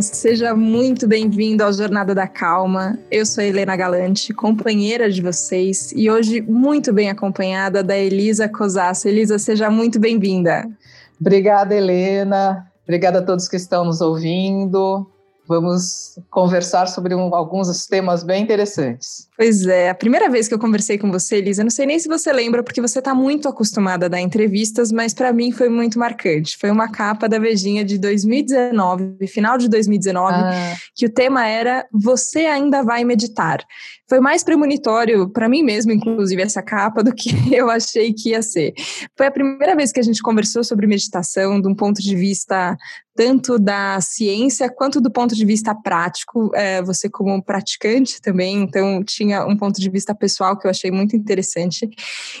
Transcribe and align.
Seja 0.00 0.54
muito 0.54 1.08
bem-vindo 1.08 1.64
ao 1.64 1.72
Jornada 1.72 2.14
da 2.14 2.28
Calma. 2.28 2.96
Eu 3.10 3.26
sou 3.26 3.42
Helena 3.42 3.74
Galante, 3.74 4.32
companheira 4.32 5.10
de 5.10 5.20
vocês, 5.20 5.92
e 5.94 6.08
hoje 6.08 6.40
muito 6.40 6.92
bem 6.92 7.10
acompanhada 7.10 7.82
da 7.82 7.98
Elisa 7.98 8.48
Cosasso. 8.48 9.08
Elisa, 9.08 9.38
seja 9.38 9.68
muito 9.68 9.98
bem-vinda. 9.98 10.68
Obrigada, 11.20 11.74
Helena. 11.74 12.70
Obrigada 12.84 13.18
a 13.18 13.22
todos 13.22 13.48
que 13.48 13.56
estão 13.56 13.84
nos 13.84 14.00
ouvindo. 14.00 15.04
Vamos 15.48 16.18
conversar 16.30 16.86
sobre 16.88 17.14
um, 17.14 17.34
alguns 17.34 17.86
temas 17.86 18.22
bem 18.22 18.42
interessantes. 18.42 19.26
Pois 19.34 19.66
é, 19.66 19.88
a 19.88 19.94
primeira 19.94 20.28
vez 20.28 20.46
que 20.46 20.52
eu 20.52 20.58
conversei 20.58 20.98
com 20.98 21.10
você, 21.10 21.36
Elisa, 21.36 21.62
não 21.62 21.70
sei 21.70 21.86
nem 21.86 21.98
se 21.98 22.06
você 22.06 22.30
lembra, 22.32 22.62
porque 22.62 22.80
você 22.80 22.98
está 22.98 23.14
muito 23.14 23.48
acostumada 23.48 24.06
a 24.06 24.08
dar 24.08 24.20
entrevistas, 24.20 24.92
mas 24.92 25.14
para 25.14 25.32
mim 25.32 25.50
foi 25.50 25.70
muito 25.70 25.98
marcante. 25.98 26.58
Foi 26.58 26.70
uma 26.70 26.90
capa 26.90 27.28
da 27.28 27.38
Vejinha 27.38 27.82
de 27.82 27.98
2019, 27.98 29.26
final 29.26 29.56
de 29.56 29.68
2019, 29.68 30.34
ah. 30.34 30.76
que 30.94 31.06
o 31.06 31.10
tema 31.10 31.46
era 31.46 31.86
Você 31.92 32.40
ainda 32.40 32.82
vai 32.82 33.02
meditar. 33.02 33.64
Foi 34.08 34.20
mais 34.20 34.42
premonitório 34.42 35.28
para 35.28 35.48
mim 35.48 35.62
mesmo, 35.62 35.92
inclusive, 35.92 36.40
essa 36.40 36.62
capa, 36.62 37.02
do 37.02 37.14
que 37.14 37.30
eu 37.54 37.70
achei 37.70 38.12
que 38.12 38.30
ia 38.30 38.42
ser. 38.42 38.72
Foi 39.16 39.26
a 39.26 39.30
primeira 39.30 39.76
vez 39.76 39.92
que 39.92 40.00
a 40.00 40.02
gente 40.02 40.22
conversou 40.22 40.64
sobre 40.64 40.86
meditação 40.86 41.60
de 41.60 41.68
um 41.68 41.74
ponto 41.74 42.00
de 42.00 42.16
vista 42.16 42.76
tanto 43.18 43.58
da 43.58 44.00
ciência 44.00 44.70
quanto 44.70 45.00
do 45.00 45.10
ponto 45.10 45.34
de 45.34 45.44
vista 45.44 45.74
prático. 45.74 46.52
É, 46.54 46.80
você 46.80 47.10
como 47.10 47.42
praticante 47.42 48.22
também, 48.22 48.62
então 48.62 49.02
tinha 49.02 49.44
um 49.44 49.56
ponto 49.56 49.80
de 49.80 49.90
vista 49.90 50.14
pessoal 50.14 50.56
que 50.56 50.68
eu 50.68 50.70
achei 50.70 50.88
muito 50.92 51.16
interessante. 51.16 51.90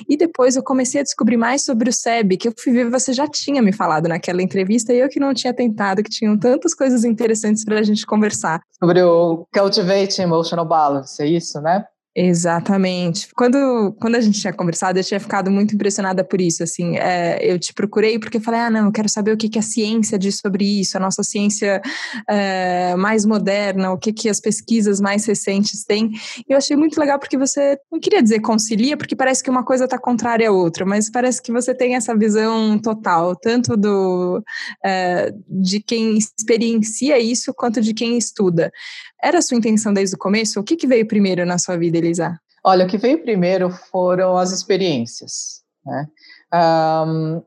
E 0.08 0.16
depois 0.16 0.54
eu 0.54 0.62
comecei 0.62 1.00
a 1.00 1.02
descobrir 1.02 1.36
mais 1.36 1.64
sobre 1.64 1.90
o 1.90 1.92
SEB, 1.92 2.36
que 2.36 2.46
eu 2.46 2.54
fui 2.56 2.72
ver, 2.72 2.88
você 2.88 3.12
já 3.12 3.26
tinha 3.26 3.60
me 3.60 3.72
falado 3.72 4.08
naquela 4.08 4.40
entrevista 4.40 4.94
e 4.94 5.00
eu 5.00 5.08
que 5.08 5.18
não 5.18 5.34
tinha 5.34 5.52
tentado, 5.52 6.00
que 6.00 6.10
tinham 6.10 6.38
tantas 6.38 6.74
coisas 6.74 7.02
interessantes 7.02 7.64
para 7.64 7.80
a 7.80 7.82
gente 7.82 8.06
conversar. 8.06 8.60
Sobre 8.78 9.02
o 9.02 9.48
Cultivate 9.52 10.22
Emotional 10.22 10.64
Balance, 10.64 11.20
é 11.20 11.26
isso, 11.26 11.57
né? 11.60 11.84
Exatamente. 12.20 13.28
Quando, 13.36 13.94
quando 14.00 14.16
a 14.16 14.20
gente 14.20 14.40
tinha 14.40 14.52
conversado, 14.52 14.98
eu 14.98 15.04
tinha 15.04 15.20
ficado 15.20 15.52
muito 15.52 15.76
impressionada 15.76 16.24
por 16.24 16.40
isso. 16.40 16.64
Assim, 16.64 16.96
é, 16.96 17.38
eu 17.40 17.60
te 17.60 17.72
procurei 17.72 18.18
porque 18.18 18.40
falei, 18.40 18.58
ah, 18.58 18.70
não, 18.70 18.86
eu 18.86 18.92
quero 18.92 19.08
saber 19.08 19.30
o 19.32 19.36
que, 19.36 19.48
que 19.48 19.58
a 19.58 19.62
ciência 19.62 20.18
diz 20.18 20.38
sobre 20.38 20.80
isso, 20.80 20.96
a 20.96 21.00
nossa 21.00 21.22
ciência 21.22 21.80
é, 22.28 22.96
mais 22.96 23.24
moderna, 23.24 23.92
o 23.92 23.98
que, 23.98 24.12
que 24.12 24.28
as 24.28 24.40
pesquisas 24.40 25.00
mais 25.00 25.26
recentes 25.26 25.84
têm. 25.84 26.10
E 26.48 26.52
eu 26.52 26.58
achei 26.58 26.76
muito 26.76 26.98
legal 26.98 27.20
porque 27.20 27.38
você, 27.38 27.78
não 27.92 28.00
queria 28.00 28.20
dizer 28.20 28.40
concilia, 28.40 28.96
porque 28.96 29.14
parece 29.14 29.40
que 29.40 29.50
uma 29.50 29.64
coisa 29.64 29.84
está 29.84 29.96
contrária 29.96 30.48
à 30.48 30.52
outra, 30.52 30.84
mas 30.84 31.08
parece 31.08 31.40
que 31.40 31.52
você 31.52 31.72
tem 31.72 31.94
essa 31.94 32.16
visão 32.16 32.76
total, 32.80 33.36
tanto 33.36 33.76
do 33.76 34.42
é, 34.84 35.32
de 35.48 35.78
quem 35.80 36.18
experiencia 36.18 37.16
isso 37.16 37.54
quanto 37.54 37.80
de 37.80 37.94
quem 37.94 38.18
estuda. 38.18 38.72
Era 39.22 39.38
a 39.38 39.42
sua 39.42 39.56
intenção 39.56 39.92
desde 39.92 40.14
o 40.16 40.18
começo? 40.18 40.60
O 40.60 40.64
que, 40.64 40.76
que 40.76 40.86
veio 40.86 41.06
primeiro 41.06 41.44
na 41.44 41.58
sua 41.58 41.76
vida, 41.76 41.98
Elisa? 41.98 42.38
Olha, 42.64 42.84
o 42.84 42.88
que 42.88 42.98
veio 42.98 43.22
primeiro 43.22 43.70
foram 43.70 44.36
as 44.36 44.52
experiências. 44.52 45.62
Né? 45.84 46.08
Um, 46.54 47.42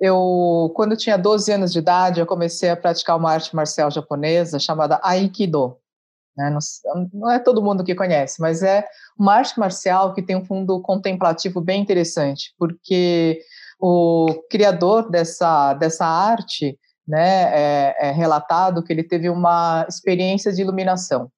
eu, 0.00 0.72
quando 0.74 0.92
eu 0.92 0.98
tinha 0.98 1.16
12 1.16 1.52
anos 1.52 1.72
de 1.72 1.78
idade, 1.78 2.20
eu 2.20 2.26
comecei 2.26 2.68
a 2.68 2.76
praticar 2.76 3.16
uma 3.16 3.32
arte 3.32 3.54
marcial 3.54 3.90
japonesa 3.90 4.58
chamada 4.58 5.00
Aikido. 5.02 5.76
Né? 6.36 6.50
Não, 6.50 7.10
não, 7.12 7.30
é 7.30 7.38
todo 7.38 7.62
mundo 7.62 7.82
que 7.82 7.94
conhece, 7.94 8.40
mas 8.40 8.62
é 8.62 8.86
uma 9.18 9.34
arte 9.34 9.58
marcial 9.58 10.12
que 10.12 10.22
tem 10.22 10.36
um 10.36 10.44
fundo 10.44 10.80
contemplativo 10.82 11.60
bem 11.62 11.80
interessante, 11.80 12.54
porque 12.58 13.40
o 13.80 14.42
criador 14.50 15.10
dessa, 15.10 15.72
dessa 15.74 16.04
arte 16.04 16.78
né, 17.06 17.50
é, 17.52 18.08
é, 18.08 18.10
relatado 18.10 18.82
que 18.82 18.92
ele 18.92 19.04
teve 19.04 19.28
uma 19.30 19.86
experiência 19.88 20.52
de 20.52 20.62
iluminação. 20.62 21.30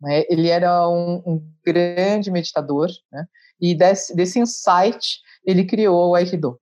Né? 0.00 0.24
Ele 0.28 0.48
era 0.48 0.88
um, 0.88 1.22
um 1.26 1.52
grande 1.64 2.30
meditador, 2.30 2.88
né? 3.12 3.26
e 3.60 3.74
desse, 3.74 4.14
desse 4.14 4.38
insight 4.38 5.18
ele 5.44 5.64
criou 5.64 6.10
o 6.10 6.14
Aikido. 6.14 6.58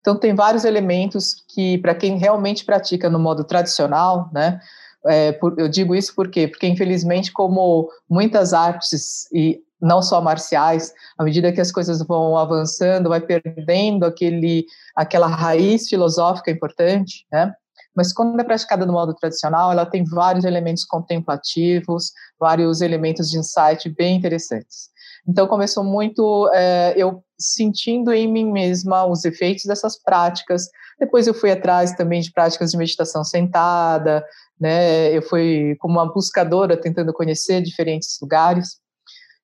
Então 0.00 0.18
tem 0.18 0.34
vários 0.34 0.64
elementos 0.64 1.44
que 1.48 1.78
para 1.78 1.94
quem 1.94 2.16
realmente 2.18 2.64
pratica 2.64 3.10
no 3.10 3.18
modo 3.18 3.44
tradicional, 3.44 4.30
né, 4.32 4.60
é, 5.06 5.32
por, 5.32 5.58
eu 5.58 5.68
digo 5.68 5.94
isso 5.94 6.14
por 6.14 6.30
quê? 6.30 6.46
Porque 6.48 6.66
infelizmente 6.66 7.32
como 7.32 7.88
muitas 8.08 8.52
artes 8.52 9.30
e 9.32 9.60
não 9.80 10.02
só 10.02 10.20
marciais, 10.20 10.92
à 11.16 11.24
medida 11.24 11.52
que 11.52 11.60
as 11.60 11.72
coisas 11.72 12.02
vão 12.02 12.36
avançando, 12.36 13.08
vai 13.08 13.20
perdendo 13.20 14.04
aquele, 14.04 14.66
aquela 14.94 15.26
raiz 15.26 15.88
filosófica 15.88 16.50
importante, 16.50 17.26
né? 17.32 17.54
Mas 17.94 18.12
quando 18.12 18.40
é 18.40 18.44
praticada 18.44 18.86
no 18.86 18.92
modo 18.92 19.14
tradicional, 19.14 19.72
ela 19.72 19.86
tem 19.86 20.04
vários 20.04 20.44
elementos 20.44 20.84
contemplativos, 20.84 22.12
vários 22.38 22.80
elementos 22.80 23.30
de 23.30 23.38
insight 23.38 23.88
bem 23.90 24.16
interessantes. 24.16 24.90
Então 25.28 25.46
começou 25.46 25.84
muito 25.84 26.48
é, 26.52 26.94
eu 26.96 27.22
sentindo 27.38 28.12
em 28.12 28.30
mim 28.30 28.50
mesma 28.50 29.04
os 29.04 29.24
efeitos 29.24 29.64
dessas 29.64 30.00
práticas. 30.00 30.68
Depois 30.98 31.26
eu 31.26 31.34
fui 31.34 31.50
atrás 31.50 31.92
também 31.92 32.20
de 32.20 32.32
práticas 32.32 32.70
de 32.70 32.76
meditação 32.76 33.24
sentada, 33.24 34.24
né? 34.60 35.10
Eu 35.16 35.22
fui 35.22 35.76
como 35.78 35.94
uma 35.94 36.12
buscadora 36.12 36.76
tentando 36.76 37.12
conhecer 37.12 37.62
diferentes 37.62 38.18
lugares. 38.20 38.78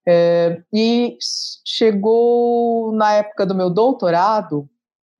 É, 0.09 0.61
e 0.73 1.17
chegou 1.65 2.93
na 2.93 3.15
época 3.15 3.45
do 3.45 3.55
meu 3.55 3.71
doutorado, 3.71 4.69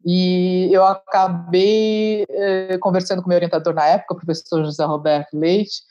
e 0.09 0.73
eu 0.73 0.85
acabei 0.87 2.25
eh, 2.31 2.79
conversando 2.79 3.21
com 3.21 3.29
meu 3.29 3.37
orientador 3.37 3.75
na 3.75 3.85
época, 3.87 4.15
o 4.15 4.17
professor 4.17 4.65
José 4.65 4.85
Roberto 4.85 5.37
Leite, 5.37 5.83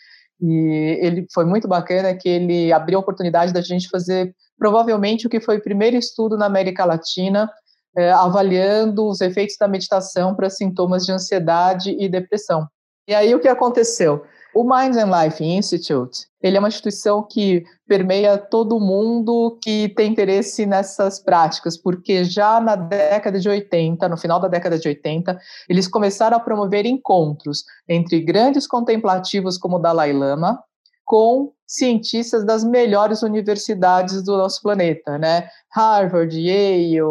e 0.42 0.98
ele 1.02 1.28
foi 1.34 1.44
muito 1.44 1.68
bacana 1.68 2.16
que 2.16 2.30
ele 2.30 2.72
abriu 2.72 2.98
a 2.98 3.02
oportunidade 3.02 3.52
da 3.52 3.62
gente 3.62 3.90
fazer 3.90 4.34
provavelmente 4.58 5.28
o 5.28 5.30
que 5.30 5.42
foi 5.42 5.58
o 5.58 5.62
primeiro 5.62 5.98
estudo 5.98 6.38
na 6.38 6.46
América 6.46 6.86
Latina 6.86 7.52
eh, 7.98 8.10
avaliando 8.10 9.06
os 9.06 9.20
efeitos 9.20 9.58
da 9.60 9.68
meditação 9.68 10.34
para 10.34 10.50
sintomas 10.50 11.06
de 11.06 11.12
ansiedade 11.12 11.92
e 12.00 12.08
depressão. 12.08 12.68
E 13.06 13.14
aí 13.14 13.36
o 13.36 13.40
que 13.40 13.50
aconteceu? 13.50 14.24
O 14.56 14.64
Mind 14.64 14.96
and 14.96 15.12
Life 15.12 15.44
Institute, 15.44 16.28
ele 16.42 16.56
é 16.56 16.60
uma 16.60 16.70
instituição 16.70 17.22
que 17.22 17.66
permeia 17.86 18.38
todo 18.38 18.80
mundo 18.80 19.60
que 19.62 19.90
tem 19.90 20.10
interesse 20.10 20.66
nessas 20.66 21.20
práticas, 21.20 21.76
porque 21.76 22.24
já 22.24 22.62
na 22.62 22.78
década 22.78 23.38
de 23.38 23.50
80, 23.50 24.08
no 24.08 24.16
final 24.16 24.40
da 24.40 24.48
década 24.48 24.80
de 24.80 24.88
80, 24.88 25.38
eles 25.68 25.90
começaram 25.90 26.38
a 26.38 26.40
promover 26.40 26.86
encontros 26.86 27.66
entre 27.86 28.22
grandes 28.22 28.66
contemplativos 28.66 29.58
como 29.58 29.76
o 29.76 29.80
Dalai 29.80 30.14
Lama 30.14 30.64
com 31.04 31.52
cientistas 31.68 32.46
das 32.46 32.64
melhores 32.64 33.24
universidades 33.24 34.24
do 34.24 34.38
nosso 34.38 34.62
planeta, 34.62 35.18
né? 35.18 35.50
Harvard, 35.70 36.34
Yale, 36.34 37.02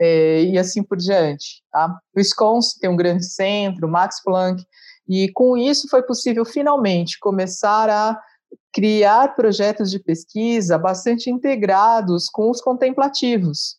é, 0.00 0.44
e 0.44 0.58
assim 0.58 0.82
por 0.82 0.96
diante. 0.96 1.62
Tá? 1.70 1.88
O 2.14 2.18
Wisconsin 2.18 2.78
tem 2.80 2.88
um 2.88 2.96
grande 2.96 3.26
centro, 3.26 3.86
Max 3.86 4.22
Planck, 4.22 4.64
e 5.08 5.30
com 5.32 5.56
isso 5.56 5.88
foi 5.88 6.02
possível 6.02 6.44
finalmente 6.44 7.18
começar 7.18 7.88
a 7.88 8.20
criar 8.72 9.34
projetos 9.34 9.90
de 9.90 9.98
pesquisa 9.98 10.76
bastante 10.78 11.30
integrados 11.30 12.28
com 12.28 12.50
os 12.50 12.60
contemplativos. 12.60 13.76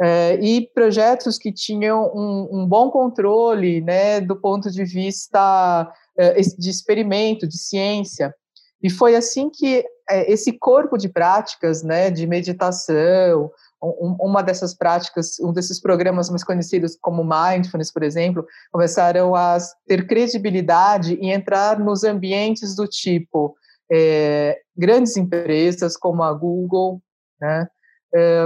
É, 0.00 0.34
e 0.42 0.68
projetos 0.74 1.38
que 1.38 1.52
tinham 1.52 2.10
um, 2.12 2.48
um, 2.50 2.66
bom 2.66 2.90
controle 2.90 3.80
né, 3.82 4.20
do 4.20 4.34
ponto 4.34 4.68
de 4.68 4.84
vista 4.84 5.92
é, 6.18 6.40
de 6.40 6.70
experimento, 6.70 7.46
de 7.46 7.56
ciência. 7.56 8.34
E 8.82 8.90
foi 8.90 9.14
assim 9.14 9.48
que 9.48 9.84
é, 10.10 10.32
esse 10.32 10.58
corpo 10.58 10.98
de 10.98 11.08
práticas 11.08 11.84
né, 11.84 12.10
de 12.10 12.26
meditação, 12.26 13.50
uma 13.82 14.42
dessas 14.42 14.74
práticas, 14.74 15.40
um 15.40 15.52
desses 15.52 15.80
programas 15.80 16.30
mais 16.30 16.44
conhecidos 16.44 16.96
como 17.00 17.24
Mindfulness, 17.24 17.92
por 17.92 18.04
exemplo, 18.04 18.46
começaram 18.70 19.34
a 19.34 19.58
ter 19.86 20.06
credibilidade 20.06 21.18
e 21.20 21.30
entrar 21.30 21.78
nos 21.80 22.04
ambientes 22.04 22.76
do 22.76 22.86
tipo 22.86 23.56
é, 23.90 24.60
grandes 24.76 25.16
empresas 25.16 25.96
como 25.96 26.22
a 26.22 26.32
Google, 26.32 27.02
né, 27.40 27.66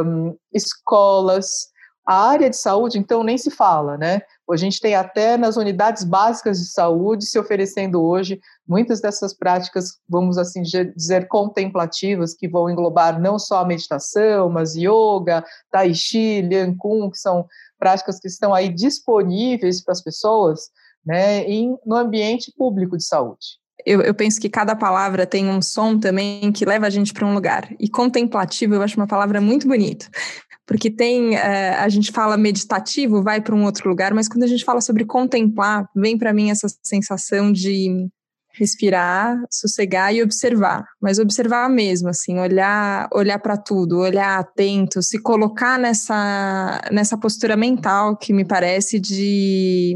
um, 0.04 0.36
escolas, 0.52 1.68
a 2.06 2.28
área 2.28 2.48
de 2.48 2.56
saúde, 2.56 2.98
então, 2.98 3.24
nem 3.24 3.36
se 3.36 3.50
fala, 3.50 3.98
né? 3.98 4.22
A 4.48 4.56
gente 4.56 4.80
tem 4.80 4.94
até 4.94 5.36
nas 5.36 5.56
unidades 5.56 6.04
básicas 6.04 6.58
de 6.60 6.66
saúde 6.66 7.26
se 7.26 7.36
oferecendo 7.36 8.00
hoje 8.00 8.40
muitas 8.68 9.00
dessas 9.00 9.32
práticas, 9.32 9.98
vamos 10.08 10.38
assim 10.38 10.62
dizer, 10.62 11.28
contemplativas, 11.28 12.34
que 12.34 12.48
vão 12.48 12.68
englobar 12.68 13.20
não 13.20 13.38
só 13.38 13.60
a 13.60 13.64
meditação, 13.64 14.50
mas 14.50 14.74
yoga, 14.74 15.44
tai 15.70 15.94
chi, 15.94 16.42
lian 16.42 16.74
kun, 16.76 17.10
que 17.10 17.18
são 17.18 17.46
práticas 17.78 18.18
que 18.18 18.28
estão 18.28 18.52
aí 18.52 18.68
disponíveis 18.68 19.82
para 19.82 19.92
as 19.92 20.02
pessoas, 20.02 20.70
né, 21.04 21.44
em, 21.44 21.76
no 21.86 21.94
ambiente 21.96 22.52
público 22.56 22.96
de 22.96 23.04
saúde. 23.04 23.58
Eu, 23.84 24.00
eu, 24.02 24.14
penso 24.14 24.40
que 24.40 24.48
cada 24.48 24.74
palavra 24.74 25.26
tem 25.26 25.48
um 25.48 25.62
som 25.62 25.98
também 25.98 26.50
que 26.50 26.64
leva 26.64 26.86
a 26.86 26.90
gente 26.90 27.12
para 27.12 27.26
um 27.26 27.34
lugar. 27.34 27.72
E 27.78 27.88
contemplativo 27.88 28.74
eu 28.74 28.82
acho 28.82 28.96
uma 28.96 29.06
palavra 29.06 29.40
muito 29.40 29.68
bonita, 29.68 30.08
porque 30.66 30.90
tem 30.90 31.36
é, 31.36 31.74
a 31.74 31.88
gente 31.88 32.10
fala 32.10 32.36
meditativo, 32.36 33.22
vai 33.22 33.40
para 33.40 33.54
um 33.54 33.64
outro 33.64 33.88
lugar, 33.88 34.12
mas 34.12 34.28
quando 34.28 34.42
a 34.42 34.48
gente 34.48 34.64
fala 34.64 34.80
sobre 34.80 35.04
contemplar, 35.04 35.88
vem 35.94 36.18
para 36.18 36.32
mim 36.32 36.50
essa 36.50 36.66
sensação 36.82 37.52
de 37.52 38.08
respirar, 38.58 39.38
sossegar 39.50 40.14
e 40.14 40.22
observar, 40.22 40.84
mas 41.00 41.18
observar 41.18 41.68
mesmo, 41.68 42.08
assim, 42.08 42.38
olhar, 42.38 43.08
olhar 43.12 43.38
para 43.38 43.56
tudo, 43.56 43.98
olhar 43.98 44.38
atento, 44.38 45.02
se 45.02 45.20
colocar 45.20 45.78
nessa 45.78 46.80
nessa 46.90 47.18
postura 47.18 47.56
mental 47.56 48.16
que 48.16 48.32
me 48.32 48.44
parece 48.44 48.98
de 48.98 49.94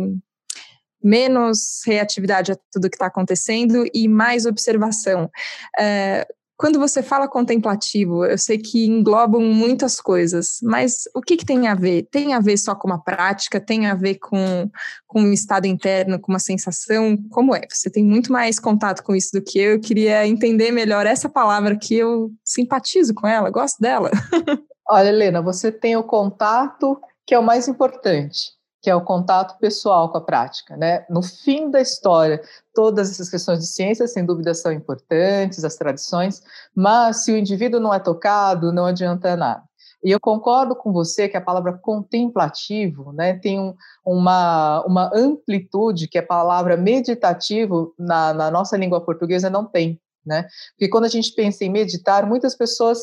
menos 1.02 1.80
reatividade 1.86 2.52
a 2.52 2.56
tudo 2.70 2.90
que 2.90 2.96
está 2.96 3.06
acontecendo 3.06 3.84
e 3.94 4.06
mais 4.06 4.44
observação. 4.44 5.30
É, 5.78 6.26
quando 6.60 6.78
você 6.78 7.02
fala 7.02 7.26
contemplativo, 7.26 8.22
eu 8.22 8.36
sei 8.36 8.58
que 8.58 8.84
englobam 8.84 9.40
muitas 9.40 9.98
coisas, 9.98 10.58
mas 10.62 11.04
o 11.14 11.22
que, 11.22 11.38
que 11.38 11.44
tem 11.46 11.66
a 11.66 11.74
ver? 11.74 12.06
Tem 12.10 12.34
a 12.34 12.38
ver 12.38 12.58
só 12.58 12.74
com 12.74 12.86
uma 12.86 13.02
prática? 13.02 13.58
Tem 13.58 13.86
a 13.86 13.94
ver 13.94 14.16
com, 14.16 14.70
com 15.06 15.22
um 15.22 15.32
estado 15.32 15.64
interno, 15.64 16.20
com 16.20 16.30
uma 16.30 16.38
sensação? 16.38 17.16
Como 17.30 17.54
é? 17.54 17.62
Você 17.66 17.88
tem 17.88 18.04
muito 18.04 18.30
mais 18.30 18.60
contato 18.60 19.02
com 19.02 19.16
isso 19.16 19.30
do 19.32 19.42
que 19.42 19.58
eu. 19.58 19.70
Eu 19.70 19.80
queria 19.80 20.26
entender 20.26 20.70
melhor 20.70 21.06
essa 21.06 21.30
palavra 21.30 21.78
que 21.78 21.94
eu 21.94 22.30
simpatizo 22.44 23.14
com 23.14 23.26
ela, 23.26 23.48
gosto 23.48 23.80
dela. 23.80 24.10
Olha, 24.86 25.08
Helena, 25.08 25.40
você 25.40 25.72
tem 25.72 25.96
o 25.96 26.04
contato 26.04 27.00
que 27.26 27.34
é 27.34 27.38
o 27.38 27.42
mais 27.42 27.68
importante 27.68 28.59
que 28.82 28.88
é 28.88 28.94
o 28.94 29.04
contato 29.04 29.58
pessoal 29.58 30.10
com 30.10 30.18
a 30.18 30.20
prática. 30.20 30.76
Né? 30.76 31.04
No 31.10 31.22
fim 31.22 31.70
da 31.70 31.80
história, 31.80 32.40
todas 32.74 33.10
essas 33.10 33.28
questões 33.28 33.60
de 33.60 33.66
ciência, 33.66 34.06
sem 34.06 34.24
dúvida, 34.24 34.54
são 34.54 34.72
importantes, 34.72 35.64
as 35.64 35.76
tradições, 35.76 36.42
mas 36.74 37.24
se 37.24 37.32
o 37.32 37.36
indivíduo 37.36 37.80
não 37.80 37.92
é 37.92 37.98
tocado, 37.98 38.72
não 38.72 38.86
adianta 38.86 39.36
nada. 39.36 39.62
E 40.02 40.10
eu 40.10 40.18
concordo 40.18 40.74
com 40.74 40.92
você 40.92 41.28
que 41.28 41.36
a 41.36 41.42
palavra 41.42 41.74
contemplativo 41.74 43.12
né, 43.12 43.34
tem 43.34 43.60
um, 43.60 43.74
uma, 44.04 44.82
uma 44.86 45.10
amplitude 45.14 46.08
que 46.08 46.16
a 46.16 46.26
palavra 46.26 46.74
meditativo 46.76 47.94
na, 47.98 48.32
na 48.32 48.50
nossa 48.50 48.78
língua 48.78 49.04
portuguesa 49.04 49.50
não 49.50 49.66
tem. 49.66 50.00
Né? 50.24 50.46
Porque 50.70 50.88
quando 50.88 51.04
a 51.04 51.08
gente 51.08 51.34
pensa 51.34 51.64
em 51.64 51.70
meditar, 51.70 52.26
muitas 52.26 52.56
pessoas 52.56 53.00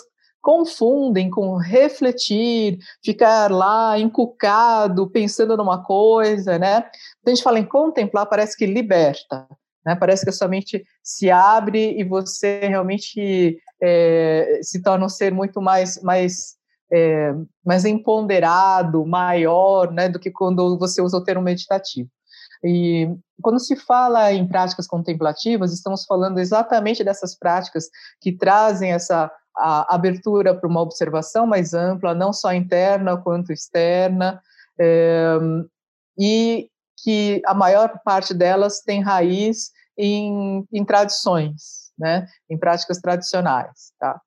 confundem 0.47 1.29
com 1.29 1.57
refletir, 1.57 2.79
ficar 3.03 3.51
lá 3.51 3.99
encucado, 3.99 5.09
pensando 5.09 5.57
numa 5.57 5.83
coisa, 5.83 6.57
né? 6.57 6.83
Quando 6.83 7.27
a 7.27 7.29
gente 7.31 7.43
fala 7.43 7.59
em 7.59 7.65
contemplar, 7.65 8.25
parece 8.27 8.55
que 8.55 8.65
liberta, 8.65 9.45
né? 9.85 9.93
Parece 9.93 10.23
que 10.23 10.29
a 10.29 10.33
sua 10.33 10.47
mente 10.47 10.85
se 11.03 11.29
abre 11.29 11.99
e 11.99 12.03
você 12.05 12.61
realmente 12.61 13.57
é, 13.83 14.61
se 14.63 14.81
torna 14.81 15.05
um 15.05 15.09
ser 15.09 15.33
muito 15.33 15.61
mais, 15.61 16.01
mais, 16.01 16.55
é, 16.93 17.33
mais 17.65 17.83
empoderado, 17.83 19.05
maior, 19.05 19.91
né? 19.91 20.07
Do 20.07 20.17
que 20.17 20.31
quando 20.31 20.79
você 20.79 21.01
usa 21.01 21.17
o 21.17 21.23
termo 21.25 21.43
meditativo. 21.43 22.09
E 22.63 23.13
quando 23.41 23.59
se 23.59 23.75
fala 23.75 24.31
em 24.31 24.47
práticas 24.47 24.87
contemplativas, 24.87 25.73
estamos 25.73 26.05
falando 26.05 26.39
exatamente 26.39 27.03
dessas 27.03 27.37
práticas 27.37 27.89
que 28.21 28.31
trazem 28.31 28.93
essa 28.93 29.29
a 29.57 29.95
abertura 29.95 30.55
para 30.55 30.69
uma 30.69 30.81
observação 30.81 31.45
mais 31.47 31.73
ampla, 31.73 32.13
não 32.13 32.31
só 32.31 32.53
interna 32.53 33.17
quanto 33.17 33.51
externa, 33.51 34.41
é, 34.79 35.37
e 36.17 36.69
que 37.03 37.41
a 37.45 37.53
maior 37.53 37.99
parte 38.03 38.33
delas 38.33 38.81
tem 38.81 39.01
raiz 39.01 39.71
em, 39.97 40.67
em 40.71 40.85
tradições, 40.85 41.91
né, 41.97 42.27
em 42.49 42.57
práticas 42.57 42.99
tradicionais, 42.99 43.91
tá? 43.99 44.21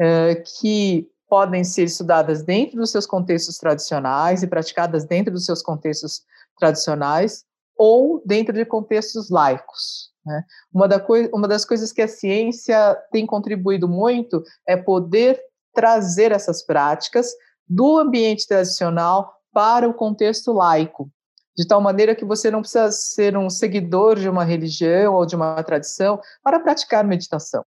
É, 0.00 0.36
que 0.36 1.06
podem 1.28 1.64
ser 1.64 1.84
estudadas 1.84 2.42
dentro 2.42 2.76
dos 2.76 2.90
seus 2.90 3.06
contextos 3.06 3.58
tradicionais 3.58 4.42
e 4.42 4.46
praticadas 4.46 5.04
dentro 5.04 5.32
dos 5.32 5.44
seus 5.44 5.62
contextos 5.62 6.22
tradicionais 6.58 7.44
ou 7.76 8.22
dentro 8.24 8.52
de 8.52 8.64
contextos 8.64 9.30
laicos, 9.30 10.12
né? 10.24 10.42
Uma, 10.72 10.88
da 10.88 11.04
uma 11.32 11.46
das 11.46 11.64
coisas 11.64 11.92
que 11.92 12.02
a 12.02 12.08
ciência 12.08 12.94
tem 13.10 13.26
contribuído 13.26 13.88
muito 13.88 14.42
é 14.66 14.76
poder 14.76 15.40
trazer 15.74 16.32
essas 16.32 16.64
práticas 16.64 17.32
do 17.68 17.98
ambiente 17.98 18.46
tradicional 18.46 19.34
para 19.52 19.88
o 19.88 19.94
contexto 19.94 20.52
laico, 20.52 21.10
de 21.56 21.66
tal 21.66 21.80
maneira 21.80 22.14
que 22.14 22.24
você 22.24 22.50
não 22.50 22.60
precisa 22.60 22.90
ser 22.90 23.36
um 23.36 23.48
seguidor 23.48 24.18
de 24.18 24.28
uma 24.28 24.44
religião 24.44 25.14
ou 25.14 25.26
de 25.26 25.36
uma 25.36 25.62
tradição 25.62 26.20
para 26.42 26.60
praticar 26.60 27.04
meditação. 27.04 27.64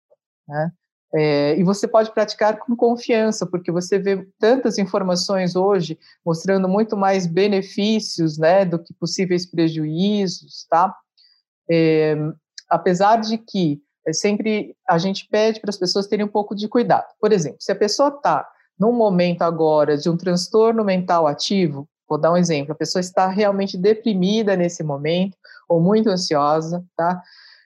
Né? 0.48 0.72
É, 1.16 1.56
e 1.60 1.64
você 1.64 1.88
pode 1.88 2.12
praticar 2.12 2.58
com 2.58 2.76
confiança, 2.76 3.46
porque 3.46 3.72
você 3.72 4.00
vê 4.00 4.28
tantas 4.40 4.80
informações 4.80 5.56
hoje 5.56 6.00
mostrando 6.26 6.68
muito 6.68 6.98
mais 6.98 7.28
benefícios 7.28 8.38
né, 8.40 8.66
do 8.66 8.80
que 8.80 8.94
possíveis 8.96 9.46
prejuízos, 9.46 10.66
tá? 10.68 10.96
É, 11.70 12.16
apesar 12.74 13.18
de 13.18 13.38
que 13.38 13.82
é 14.06 14.12
sempre 14.12 14.76
a 14.90 14.98
gente 14.98 15.28
pede 15.30 15.62
para 15.62 15.70
as 15.70 15.78
pessoas 15.78 16.08
terem 16.08 16.26
um 16.26 16.30
pouco 16.30 16.56
de 16.56 16.68
cuidado. 16.68 17.06
Por 17.20 17.32
exemplo, 17.32 17.58
se 17.62 17.72
a 17.72 17.76
pessoa 17.76 18.10
está 18.10 18.46
num 18.78 18.92
momento 18.92 19.44
agora 19.44 19.98
de 19.98 20.10
um 20.10 20.18
transtorno 20.18 20.84
mental 20.84 21.28
ativo, 21.28 21.88
vou 22.10 22.18
dar 22.18 22.32
um 22.32 22.38
exemplo, 22.38 22.74
a 22.74 22.76
pessoa 22.76 23.00
está 23.00 23.28
realmente 23.28 23.78
deprimida 23.78 24.56
nesse 24.58 24.84
momento 24.84 25.38
ou 25.70 25.80
muito 25.80 26.10
ansiosa, 26.10 26.84
tá? 26.98 27.22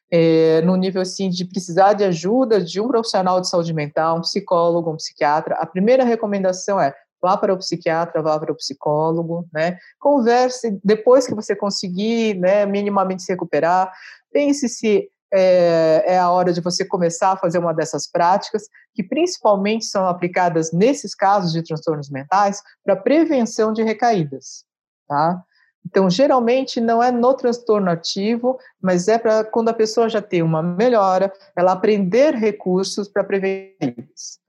É, 0.10 0.62
no 0.62 0.76
nível 0.78 1.02
assim 1.02 1.30
de 1.30 1.44
precisar 1.44 1.94
de 1.94 2.04
ajuda 2.04 2.62
de 2.62 2.80
um 2.80 2.88
profissional 2.88 3.42
de 3.42 3.50
saúde 3.50 3.74
mental, 3.74 4.18
um 4.18 4.22
psicólogo, 4.22 4.92
um 4.92 4.96
psiquiatra, 4.96 5.56
a 5.56 5.66
primeira 5.66 6.04
recomendação 6.04 6.80
é 6.80 6.94
vá 7.22 7.38
para 7.38 7.54
o 7.54 7.58
psiquiatra, 7.58 8.22
vá 8.22 8.40
para 8.40 8.52
o 8.52 8.56
psicólogo, 8.56 9.48
né? 9.54 9.78
Converse 10.00 10.80
depois 10.84 11.28
que 11.28 11.36
você 11.36 11.56
conseguir, 11.56 12.36
né, 12.36 12.66
minimamente 12.66 13.24
se 13.24 13.32
recuperar, 13.32 13.92
pense 14.32 14.70
se 14.70 15.10
é, 15.34 16.04
é, 16.14 16.18
a 16.18 16.30
hora 16.32 16.54
de 16.54 16.62
você 16.62 16.86
começar 16.86 17.34
a 17.34 17.38
fazer 17.38 17.60
uma 17.60 17.74
dessas 17.74 18.10
práticas, 18.10 18.64
que 18.94 19.04
principalmente 19.04 19.86
são 19.86 20.08
aplicadas 20.08 20.72
nesses 20.72 21.14
casos 21.14 21.52
de 21.52 21.64
transtornos 21.64 22.10
mentais 22.10 22.62
para 22.84 22.96
prevenção 22.96 23.74
de 23.74 23.84
recaídas, 23.84 24.64
tá? 25.08 25.44
Então, 25.88 26.10
geralmente 26.10 26.82
não 26.82 27.02
é 27.02 27.12
no 27.12 27.34
transtorno 27.34 27.90
ativo, 27.90 28.60
mas 28.82 29.08
é 29.08 29.18
para 29.18 29.46
quando 29.46 29.70
a 29.70 29.74
pessoa 29.74 30.10
já 30.10 30.22
tem 30.22 30.44
uma 30.44 30.62
melhora, 30.62 31.32
ela 31.56 31.72
aprender 31.72 32.36
recursos 32.36 33.08
para 33.08 33.24
prevenir. 33.24 33.74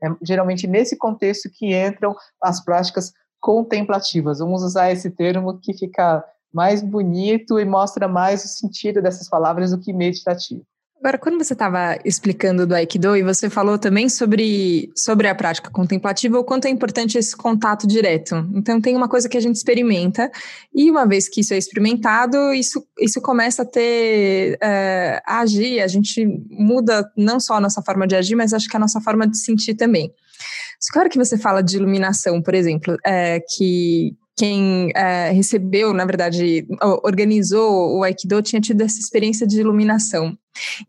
É 0.02 0.08
geralmente 0.20 0.66
nesse 0.66 0.96
contexto 0.96 1.48
que 1.48 1.76
entram 1.76 2.16
as 2.42 2.62
práticas 2.64 3.12
contemplativas. 3.40 4.40
Vamos 4.40 4.64
usar 4.64 4.90
esse 4.90 5.10
termo 5.10 5.60
que 5.60 5.72
fica 5.72 6.24
mais 6.52 6.82
bonito 6.82 7.60
e 7.60 7.64
mostra 7.64 8.08
mais 8.08 8.44
o 8.44 8.48
sentido 8.48 9.00
dessas 9.00 9.28
palavras 9.28 9.70
do 9.70 9.78
que 9.78 9.92
meditativo. 9.92 10.66
Agora, 11.00 11.16
quando 11.16 11.38
você 11.38 11.52
estava 11.52 11.96
explicando 12.04 12.66
do 12.66 12.74
Aikido 12.74 13.16
e 13.16 13.22
você 13.22 13.48
falou 13.48 13.78
também 13.78 14.08
sobre, 14.08 14.90
sobre 14.96 15.28
a 15.28 15.34
prática 15.34 15.70
contemplativa, 15.70 16.38
o 16.38 16.44
quanto 16.44 16.66
é 16.66 16.70
importante 16.70 17.16
esse 17.16 17.36
contato 17.36 17.86
direto. 17.86 18.34
Então, 18.52 18.80
tem 18.80 18.96
uma 18.96 19.08
coisa 19.08 19.28
que 19.28 19.36
a 19.36 19.40
gente 19.40 19.54
experimenta, 19.54 20.28
e 20.74 20.90
uma 20.90 21.06
vez 21.06 21.28
que 21.28 21.40
isso 21.40 21.54
é 21.54 21.58
experimentado, 21.58 22.52
isso, 22.52 22.84
isso 22.98 23.20
começa 23.20 23.62
a 23.62 23.64
ter, 23.64 24.58
é, 24.60 25.22
a 25.24 25.38
agir, 25.40 25.80
a 25.80 25.86
gente 25.86 26.26
muda 26.50 27.08
não 27.16 27.38
só 27.38 27.54
a 27.54 27.60
nossa 27.60 27.80
forma 27.80 28.04
de 28.04 28.16
agir, 28.16 28.34
mas 28.34 28.52
acho 28.52 28.68
que 28.68 28.76
a 28.76 28.80
nossa 28.80 29.00
forma 29.00 29.24
de 29.24 29.38
sentir 29.38 29.74
também. 29.74 30.12
Claro 30.92 31.08
que 31.08 31.18
você 31.18 31.38
fala 31.38 31.62
de 31.62 31.76
iluminação, 31.76 32.42
por 32.42 32.54
exemplo, 32.54 32.96
é, 33.06 33.40
que, 33.56 34.16
quem 34.38 34.90
é, 34.94 35.30
recebeu, 35.32 35.92
na 35.92 36.04
verdade, 36.04 36.64
organizou 37.02 37.98
o 37.98 38.04
Aikido 38.04 38.40
tinha 38.40 38.60
tido 38.60 38.82
essa 38.82 38.98
experiência 38.98 39.44
de 39.44 39.58
iluminação. 39.58 40.38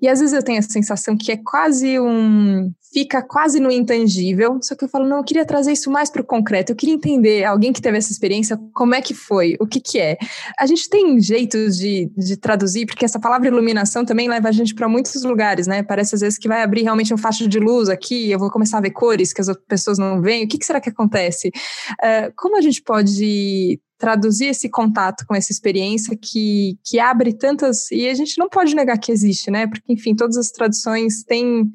E 0.01 0.07
às 0.07 0.19
vezes 0.19 0.33
eu 0.33 0.43
tenho 0.43 0.59
a 0.59 0.61
sensação 0.61 1.17
que 1.17 1.31
é 1.31 1.37
quase 1.37 1.99
um. 1.99 2.71
fica 2.93 3.21
quase 3.21 3.59
no 3.59 3.71
intangível, 3.71 4.59
só 4.61 4.75
que 4.75 4.83
eu 4.83 4.89
falo, 4.89 5.07
não, 5.07 5.17
eu 5.17 5.23
queria 5.23 5.45
trazer 5.45 5.71
isso 5.71 5.91
mais 5.91 6.09
para 6.09 6.21
o 6.21 6.25
concreto, 6.25 6.71
eu 6.71 6.75
queria 6.75 6.95
entender, 6.95 7.43
alguém 7.43 7.71
que 7.71 7.81
teve 7.81 7.97
essa 7.97 8.11
experiência, 8.11 8.59
como 8.73 8.95
é 8.95 9.01
que 9.01 9.13
foi, 9.13 9.55
o 9.59 9.67
que 9.67 9.79
que 9.79 9.99
é. 9.99 10.17
A 10.57 10.65
gente 10.65 10.89
tem 10.89 11.19
jeitos 11.21 11.77
de, 11.77 12.11
de 12.17 12.37
traduzir, 12.37 12.85
porque 12.85 13.05
essa 13.05 13.19
palavra 13.19 13.47
iluminação 13.47 14.03
também 14.03 14.27
leva 14.27 14.49
a 14.49 14.51
gente 14.51 14.73
para 14.73 14.87
muitos 14.87 15.23
lugares, 15.23 15.67
né? 15.67 15.83
Parece 15.83 16.15
às 16.15 16.21
vezes 16.21 16.39
que 16.39 16.47
vai 16.47 16.63
abrir 16.63 16.83
realmente 16.83 17.13
um 17.13 17.17
faixa 17.17 17.47
de 17.47 17.59
luz 17.59 17.89
aqui, 17.89 18.31
eu 18.31 18.39
vou 18.39 18.49
começar 18.49 18.79
a 18.79 18.81
ver 18.81 18.91
cores 18.91 19.33
que 19.33 19.41
as 19.41 19.47
outras 19.47 19.65
pessoas 19.67 19.97
não 19.97 20.21
veem, 20.21 20.45
o 20.45 20.47
que, 20.47 20.57
que 20.57 20.65
será 20.65 20.81
que 20.81 20.89
acontece? 20.89 21.49
Uh, 21.49 22.33
como 22.35 22.57
a 22.57 22.61
gente 22.61 22.81
pode 22.81 23.79
traduzir 23.99 24.45
esse 24.45 24.69
contato 24.69 25.25
com 25.27 25.35
essa 25.35 25.51
experiência 25.51 26.17
que, 26.19 26.79
que 26.83 26.99
abre 26.99 27.33
tantas. 27.33 27.91
E 27.91 28.07
a 28.07 28.13
gente 28.13 28.39
não 28.39 28.47
pode 28.47 28.73
negar 28.73 28.97
que 28.97 29.11
existe, 29.11 29.51
né? 29.51 29.67
Porque, 29.67 29.91
enfim, 29.91 30.15
todas 30.15 30.37
as 30.37 30.49
traduções 30.49 31.23
têm, 31.23 31.69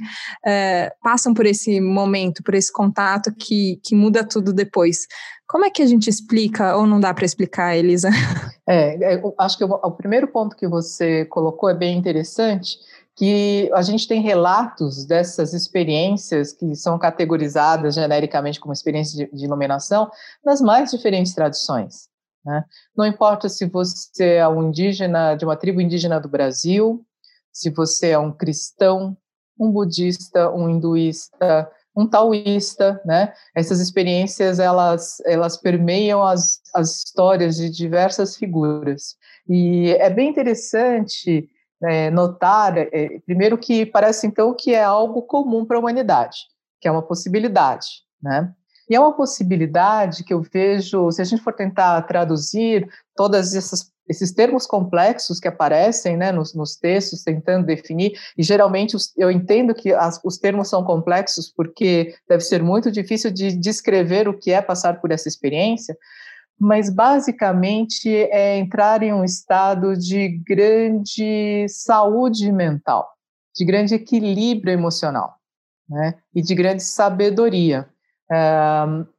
é, 0.44 0.90
passam 1.02 1.34
por 1.34 1.44
esse 1.44 1.80
momento, 1.80 2.42
por 2.42 2.54
esse 2.54 2.72
contato 2.72 3.32
que, 3.38 3.78
que 3.84 3.94
muda 3.94 4.26
tudo 4.26 4.52
depois. 4.52 5.06
Como 5.46 5.66
é 5.66 5.70
que 5.70 5.82
a 5.82 5.86
gente 5.86 6.08
explica, 6.08 6.74
ou 6.74 6.86
não 6.86 6.98
dá 6.98 7.12
para 7.12 7.26
explicar, 7.26 7.76
Elisa? 7.76 8.08
É, 8.66 9.20
acho 9.40 9.58
que 9.58 9.64
o, 9.64 9.68
o 9.68 9.90
primeiro 9.90 10.26
ponto 10.26 10.56
que 10.56 10.66
você 10.66 11.26
colocou 11.26 11.68
é 11.68 11.74
bem 11.74 11.98
interessante 11.98 12.78
que 13.14 13.70
a 13.74 13.82
gente 13.82 14.08
tem 14.08 14.22
relatos 14.22 15.04
dessas 15.04 15.52
experiências 15.52 16.52
que 16.52 16.74
são 16.74 16.98
categorizadas 16.98 17.94
genericamente 17.94 18.58
como 18.58 18.72
experiência 18.72 19.26
de, 19.26 19.36
de 19.36 19.44
iluminação 19.44 20.10
nas 20.42 20.62
mais 20.62 20.90
diferentes 20.90 21.34
tradições. 21.34 22.08
Né? 22.44 22.64
Não 22.96 23.06
importa 23.06 23.48
se 23.48 23.66
você 23.66 24.34
é 24.34 24.48
um 24.48 24.68
indígena 24.68 25.34
de 25.34 25.44
uma 25.44 25.56
tribo 25.56 25.80
indígena 25.80 26.20
do 26.20 26.28
Brasil, 26.28 27.04
se 27.52 27.70
você 27.70 28.10
é 28.10 28.18
um 28.18 28.32
cristão, 28.32 29.16
um 29.58 29.70
budista, 29.70 30.50
um 30.50 30.68
hinduísta, 30.68 31.70
um 31.96 32.06
taoísta, 32.06 33.00
né? 33.04 33.32
Essas 33.54 33.80
experiências 33.80 34.58
elas 34.58 35.20
elas 35.24 35.56
permeiam 35.56 36.22
as, 36.24 36.60
as 36.74 37.04
histórias 37.04 37.56
de 37.56 37.70
diversas 37.70 38.36
figuras 38.36 39.16
e 39.48 39.90
é 40.00 40.10
bem 40.10 40.28
interessante 40.28 41.48
é, 41.82 42.10
notar, 42.10 42.76
é, 42.78 43.20
primeiro 43.24 43.56
que 43.58 43.86
parece 43.86 44.26
então 44.26 44.54
que 44.54 44.74
é 44.74 44.82
algo 44.82 45.22
comum 45.22 45.64
para 45.64 45.76
a 45.76 45.80
humanidade, 45.80 46.38
que 46.80 46.88
é 46.88 46.90
uma 46.90 47.02
possibilidade, 47.02 47.86
né? 48.20 48.52
E 48.88 48.94
é 48.94 49.00
uma 49.00 49.14
possibilidade 49.14 50.24
que 50.24 50.34
eu 50.34 50.42
vejo, 50.42 51.10
se 51.10 51.22
a 51.22 51.24
gente 51.24 51.42
for 51.42 51.52
tentar 51.52 52.00
traduzir 52.02 52.88
todas 53.16 53.54
essas 53.54 53.92
esses 54.08 54.32
termos 54.32 54.66
complexos 54.66 55.40
que 55.40 55.48
aparecem 55.48 56.16
né, 56.16 56.30
nos, 56.30 56.54
nos, 56.54 56.76
textos, 56.76 57.22
tentando 57.22 57.66
definir, 57.66 58.12
e 58.36 58.42
geralmente 58.42 58.94
os, 58.94 59.12
eu 59.16 59.30
entendo 59.30 59.74
que 59.74 59.92
as, 59.92 60.20
os 60.22 60.36
termos 60.36 60.68
são 60.68 60.84
complexos 60.84 61.50
porque 61.50 62.14
deve 62.28 62.42
ser 62.42 62.62
muito 62.62 62.90
difícil 62.90 63.30
de 63.30 63.56
descrever 63.56 64.28
o 64.28 64.38
que 64.38 64.52
é 64.52 64.60
passar 64.60 65.00
por 65.00 65.10
essa 65.10 65.28
experiência, 65.28 65.96
mas 66.58 66.88
basicamente 66.90 68.08
é 68.10 68.58
entrar 68.58 69.02
em 69.02 69.12
um 69.12 69.24
estado 69.24 69.96
de 69.96 70.28
grande 70.46 71.66
saúde 71.68 72.52
mental, 72.52 73.08
de 73.56 73.64
grande 73.64 73.94
equilíbrio 73.94 74.72
emocional 74.72 75.34
né, 75.88 76.14
e 76.34 76.42
de 76.42 76.54
grande 76.54 76.82
sabedoria. 76.82 77.88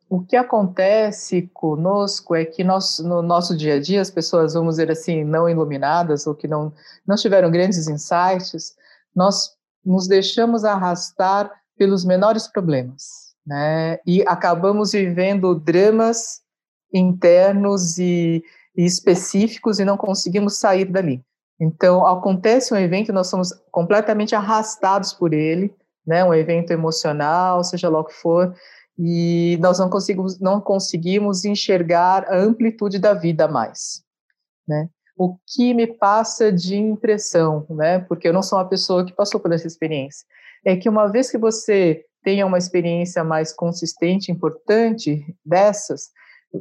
O 0.08 0.22
que 0.22 0.36
acontece 0.36 1.50
conosco 1.54 2.36
é 2.36 2.46
que 2.46 2.64
nós, 2.64 3.00
no 3.00 3.22
nosso 3.22 3.58
dia 3.58 3.76
a 3.76 3.80
dia, 3.80 4.02
as 4.02 4.12
pessoas, 4.12 4.54
vamos 4.54 4.76
dizer 4.76 4.92
assim, 4.92 5.24
não 5.24 5.50
iluminadas 5.50 6.28
ou 6.28 6.36
que 6.36 6.48
não, 6.48 6.72
não 7.08 7.16
tiveram 7.16 7.50
grandes 7.50 7.88
insights, 7.88 8.76
nós 9.16 9.56
nos 9.84 10.08
deixamos 10.08 10.64
arrastar 10.64 11.52
pelos 11.78 12.06
menores 12.06 12.48
problemas, 12.48 13.34
né? 13.46 14.00
E 14.06 14.24
acabamos 14.28 14.92
vivendo 14.92 15.56
dramas 15.56 16.42
internos 16.94 17.98
e, 17.98 18.44
e 18.76 18.86
específicos 18.86 19.80
e 19.80 19.86
não 19.86 19.98
conseguimos 19.98 20.58
sair 20.58 20.86
dali. 20.86 21.24
Então, 21.60 22.06
acontece 22.06 22.74
um 22.74 22.78
evento, 22.78 23.14
nós 23.14 23.28
somos 23.28 23.54
completamente 23.72 24.36
arrastados 24.36 25.14
por 25.14 25.34
ele, 25.34 25.74
né? 26.06 26.24
Um 26.24 26.34
evento 26.34 26.72
emocional, 26.72 27.64
seja 27.64 27.90
lá 27.90 28.00
o 28.00 28.06
que 28.06 28.14
for, 28.14 28.54
e 28.98 29.58
nós 29.62 29.80
não 29.80 29.90
conseguimos, 29.90 30.40
não 30.40 30.62
conseguimos 30.62 31.46
enxergar 31.46 32.26
a 32.32 32.38
amplitude 32.38 33.00
da 33.00 33.14
vida 33.14 33.48
mais, 33.48 34.04
né? 34.68 34.90
O 35.18 35.38
que 35.48 35.74
me 35.74 35.88
passa 35.88 36.52
de 36.52 36.76
impressão, 36.76 37.66
né? 37.70 38.00
Porque 38.00 38.28
eu 38.28 38.34
não 38.34 38.42
sou 38.42 38.58
uma 38.60 38.68
pessoa 38.68 39.06
que 39.06 39.14
passou 39.14 39.40
por 39.40 39.52
essa 39.52 39.68
experiência, 39.68 40.26
é 40.66 40.76
que 40.76 40.90
uma 40.90 41.08
vez 41.08 41.30
que 41.30 41.38
você 41.38 42.04
tenha 42.24 42.46
uma 42.46 42.58
experiência 42.58 43.24
mais 43.24 43.54
consistente, 43.54 44.32
importante 44.32 45.24
dessas, 45.46 46.10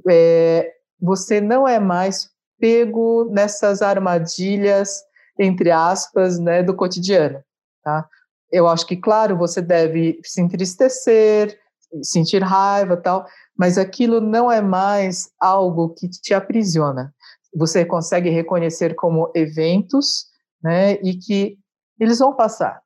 é, 0.08 0.72
você 1.00 1.40
não 1.40 1.66
é 1.66 1.78
mais 1.78 2.28
pego 2.58 3.28
nessas 3.30 3.82
armadilhas 3.82 5.02
entre 5.38 5.70
aspas, 5.70 6.38
né, 6.38 6.62
do 6.62 6.74
cotidiano, 6.74 7.42
tá? 7.82 8.08
Eu 8.50 8.68
acho 8.68 8.86
que, 8.86 8.96
claro, 8.96 9.36
você 9.36 9.60
deve 9.60 10.20
se 10.22 10.40
entristecer, 10.40 11.58
sentir 12.02 12.42
raiva 12.42 12.96
tal, 12.96 13.26
mas 13.56 13.78
aquilo 13.78 14.20
não 14.20 14.50
é 14.50 14.60
mais 14.60 15.30
algo 15.40 15.94
que 15.94 16.08
te 16.08 16.34
aprisiona. 16.34 17.14
Você 17.54 17.84
consegue 17.84 18.30
reconhecer 18.30 18.94
como 18.94 19.30
eventos, 19.34 20.26
né, 20.62 20.94
e 21.02 21.16
que 21.16 21.56
eles 22.00 22.18
vão 22.18 22.34
passar 22.34 22.80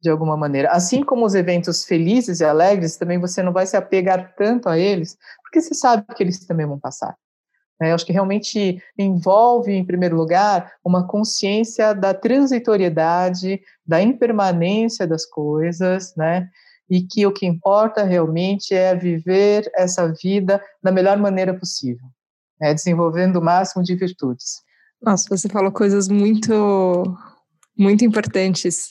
de 0.00 0.10
alguma 0.10 0.36
maneira. 0.36 0.70
Assim 0.70 1.02
como 1.02 1.24
os 1.24 1.34
eventos 1.34 1.84
felizes 1.84 2.40
e 2.40 2.44
alegres, 2.44 2.96
também 2.96 3.18
você 3.18 3.42
não 3.42 3.52
vai 3.52 3.66
se 3.66 3.76
apegar 3.76 4.34
tanto 4.36 4.68
a 4.68 4.78
eles, 4.78 5.16
porque 5.42 5.60
você 5.60 5.74
sabe 5.74 6.04
que 6.14 6.22
eles 6.22 6.46
também 6.46 6.66
vão 6.66 6.78
passar. 6.78 7.16
É, 7.80 7.90
eu 7.90 7.94
acho 7.94 8.06
que 8.06 8.12
realmente 8.12 8.82
envolve, 8.98 9.72
em 9.72 9.84
primeiro 9.84 10.16
lugar, 10.16 10.72
uma 10.84 11.06
consciência 11.06 11.94
da 11.94 12.14
transitoriedade, 12.14 13.60
da 13.84 14.00
impermanência 14.00 15.06
das 15.06 15.26
coisas, 15.26 16.14
né? 16.16 16.48
E 16.88 17.02
que 17.02 17.26
o 17.26 17.32
que 17.32 17.46
importa 17.46 18.04
realmente 18.04 18.74
é 18.74 18.94
viver 18.94 19.70
essa 19.74 20.12
vida 20.12 20.62
da 20.82 20.92
melhor 20.92 21.16
maneira 21.18 21.52
possível, 21.54 22.06
né, 22.60 22.72
desenvolvendo 22.72 23.36
o 23.36 23.44
máximo 23.44 23.82
de 23.82 23.94
virtudes. 23.94 24.62
Nossa, 25.02 25.28
você 25.28 25.48
falou 25.48 25.70
coisas 25.72 26.08
muito 26.08 27.16
muito 27.78 28.04
importantes. 28.04 28.88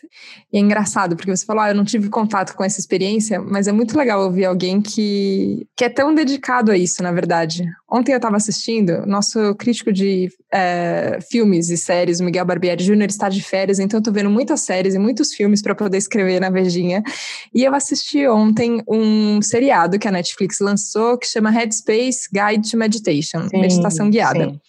E 0.54 0.58
é 0.58 0.60
engraçado, 0.60 1.16
porque 1.16 1.36
você 1.36 1.44
falou, 1.44 1.64
ah, 1.64 1.70
eu 1.70 1.76
não 1.76 1.84
tive 1.84 2.08
contato 2.08 2.54
com 2.54 2.64
essa 2.64 2.80
experiência, 2.80 3.42
mas 3.42 3.68
é 3.68 3.72
muito 3.72 3.98
legal 3.98 4.22
ouvir 4.22 4.46
alguém 4.46 4.80
que, 4.80 5.68
que 5.76 5.84
é 5.84 5.90
tão 5.90 6.14
dedicado 6.14 6.72
a 6.72 6.78
isso, 6.78 7.02
na 7.02 7.12
verdade. 7.12 7.66
Ontem 7.90 8.14
eu 8.14 8.18
estava 8.18 8.36
assistindo, 8.36 9.06
nosso 9.06 9.54
crítico 9.56 9.94
de 9.94 10.28
é, 10.52 11.20
filmes 11.30 11.70
e 11.70 11.78
séries, 11.78 12.20
Miguel 12.20 12.44
Barbieri 12.44 12.84
Júnior, 12.84 13.10
está 13.10 13.30
de 13.30 13.44
férias, 13.44 13.78
então 13.78 14.00
eu 14.00 14.02
estou 14.02 14.14
vendo 14.14 14.30
muitas 14.30 14.62
séries 14.62 14.96
e 14.96 15.00
muitos 15.00 15.34
filmes 15.34 15.62
para 15.62 15.76
poder 15.76 16.00
escrever 16.00 16.42
na 16.42 16.50
Verdinha. 16.50 17.04
E 17.54 17.64
eu 17.64 17.76
assisti 17.76 18.28
ontem 18.28 18.82
um 18.88 19.40
seriado 19.40 20.00
que 20.00 20.08
a 20.08 20.12
Netflix 20.12 20.60
lançou, 20.60 21.16
que 21.18 21.28
chama 21.28 21.52
Headspace 21.52 22.28
Guide 22.34 22.72
to 22.72 22.76
Meditation, 22.76 23.48
sim, 23.50 23.62
Meditação 23.62 24.10
Guiada. 24.10 24.50
Sim. 24.50 24.60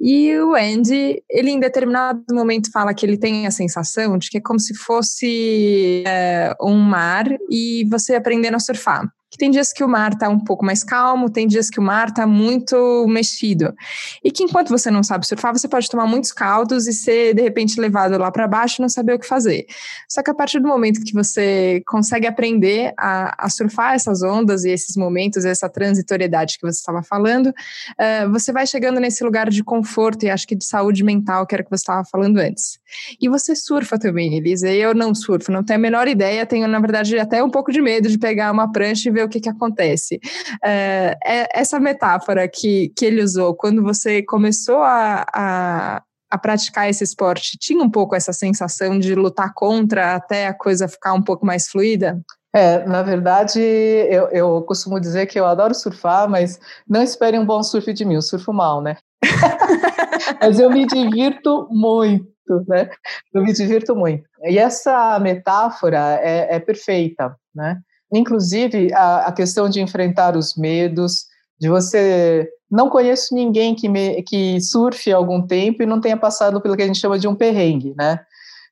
E 0.00 0.38
o 0.38 0.54
Andy, 0.54 1.20
ele 1.28 1.50
em 1.50 1.58
determinado 1.58 2.22
momento 2.30 2.70
fala 2.70 2.94
que 2.94 3.04
ele 3.04 3.18
tem 3.18 3.44
a 3.44 3.50
sensação 3.50 4.16
de 4.16 4.30
que 4.30 4.38
é 4.38 4.40
como 4.40 4.60
se 4.60 4.74
fosse 4.74 6.04
é, 6.06 6.54
um 6.60 6.78
mar 6.78 7.26
e 7.50 7.84
você 7.90 8.14
aprendendo 8.14 8.54
a 8.54 8.60
surfar 8.60 9.10
que 9.32 9.38
tem 9.38 9.50
dias 9.50 9.72
que 9.72 9.82
o 9.82 9.88
mar 9.88 10.12
está 10.12 10.28
um 10.28 10.38
pouco 10.38 10.62
mais 10.62 10.84
calmo, 10.84 11.30
tem 11.30 11.46
dias 11.46 11.70
que 11.70 11.80
o 11.80 11.82
mar 11.82 12.08
está 12.08 12.26
muito 12.26 13.06
mexido. 13.08 13.74
E 14.22 14.30
que 14.30 14.44
enquanto 14.44 14.68
você 14.68 14.90
não 14.90 15.02
sabe 15.02 15.26
surfar, 15.26 15.56
você 15.56 15.66
pode 15.66 15.88
tomar 15.88 16.06
muitos 16.06 16.30
caldos 16.30 16.86
e 16.86 16.92
ser, 16.92 17.34
de 17.34 17.40
repente, 17.40 17.80
levado 17.80 18.18
lá 18.18 18.30
para 18.30 18.46
baixo 18.46 18.76
e 18.78 18.82
não 18.82 18.90
saber 18.90 19.14
o 19.14 19.18
que 19.18 19.26
fazer. 19.26 19.64
Só 20.06 20.22
que 20.22 20.30
a 20.30 20.34
partir 20.34 20.60
do 20.60 20.68
momento 20.68 21.02
que 21.02 21.14
você 21.14 21.82
consegue 21.86 22.26
aprender 22.26 22.92
a, 22.98 23.46
a 23.46 23.48
surfar 23.48 23.94
essas 23.94 24.22
ondas 24.22 24.64
e 24.64 24.70
esses 24.70 24.98
momentos, 24.98 25.46
essa 25.46 25.66
transitoriedade 25.66 26.58
que 26.58 26.66
você 26.66 26.80
estava 26.80 27.02
falando, 27.02 27.46
uh, 27.46 28.30
você 28.30 28.52
vai 28.52 28.66
chegando 28.66 29.00
nesse 29.00 29.24
lugar 29.24 29.48
de 29.48 29.64
conforto 29.64 30.26
e 30.26 30.30
acho 30.30 30.46
que 30.46 30.54
de 30.54 30.66
saúde 30.66 31.02
mental, 31.02 31.46
que 31.46 31.54
era 31.54 31.62
o 31.62 31.64
que 31.64 31.70
você 31.70 31.80
estava 31.80 32.04
falando 32.04 32.36
antes. 32.36 32.78
E 33.20 33.28
você 33.28 33.54
surfa 33.54 33.98
também, 33.98 34.36
Elisa. 34.36 34.68
Eu 34.68 34.94
não 34.94 35.14
surfo, 35.14 35.52
não 35.52 35.64
tenho 35.64 35.78
a 35.78 35.82
menor 35.82 36.08
ideia, 36.08 36.46
tenho, 36.46 36.66
na 36.68 36.80
verdade, 36.80 37.18
até 37.18 37.42
um 37.42 37.50
pouco 37.50 37.72
de 37.72 37.80
medo 37.80 38.08
de 38.08 38.18
pegar 38.18 38.52
uma 38.52 38.70
prancha 38.70 39.08
e 39.08 39.12
ver 39.12 39.24
o 39.24 39.28
que, 39.28 39.40
que 39.40 39.48
acontece. 39.48 40.20
É, 40.64 41.16
é, 41.24 41.60
essa 41.60 41.78
metáfora 41.78 42.48
que, 42.48 42.92
que 42.96 43.04
ele 43.04 43.22
usou, 43.22 43.54
quando 43.54 43.82
você 43.82 44.22
começou 44.22 44.82
a, 44.82 45.24
a 45.32 46.02
a 46.32 46.38
praticar 46.38 46.88
esse 46.88 47.04
esporte, 47.04 47.58
tinha 47.58 47.84
um 47.84 47.90
pouco 47.90 48.16
essa 48.16 48.32
sensação 48.32 48.98
de 48.98 49.14
lutar 49.14 49.52
contra 49.52 50.14
até 50.14 50.46
a 50.46 50.54
coisa 50.54 50.88
ficar 50.88 51.12
um 51.12 51.20
pouco 51.20 51.44
mais 51.44 51.68
fluida? 51.68 52.18
É, 52.54 52.86
na 52.86 53.02
verdade, 53.02 53.60
eu, 53.60 54.28
eu 54.28 54.62
costumo 54.62 54.98
dizer 54.98 55.26
que 55.26 55.38
eu 55.38 55.44
adoro 55.44 55.74
surfar, 55.74 56.28
mas 56.30 56.58
não 56.88 57.02
esperem 57.02 57.38
um 57.38 57.44
bom 57.44 57.62
surf 57.62 57.92
de 57.92 58.04
mim, 58.06 58.14
eu 58.14 58.22
surfo 58.22 58.50
mal, 58.50 58.80
né? 58.80 58.96
mas 60.40 60.58
eu 60.58 60.70
me 60.70 60.86
divirto 60.86 61.68
muito, 61.70 62.31
né? 62.66 62.90
Eu 63.32 63.42
me 63.42 63.52
divirto 63.52 63.94
muito. 63.94 64.24
E 64.42 64.58
essa 64.58 65.18
metáfora 65.18 66.18
é, 66.20 66.56
é 66.56 66.60
perfeita, 66.60 67.36
né? 67.54 67.78
Inclusive, 68.12 68.92
a, 68.92 69.26
a 69.28 69.32
questão 69.32 69.68
de 69.68 69.80
enfrentar 69.80 70.36
os 70.36 70.56
medos, 70.56 71.26
de 71.58 71.68
você. 71.68 72.48
Não 72.70 72.88
conheço 72.88 73.34
ninguém 73.34 73.74
que, 73.74 73.88
me, 73.88 74.22
que 74.22 74.60
surfe 74.60 75.12
algum 75.12 75.46
tempo 75.46 75.82
e 75.82 75.86
não 75.86 76.00
tenha 76.00 76.16
passado 76.16 76.60
pelo 76.60 76.76
que 76.76 76.82
a 76.82 76.86
gente 76.86 76.98
chama 76.98 77.18
de 77.18 77.28
um 77.28 77.34
perrengue, 77.34 77.94
né? 77.96 78.20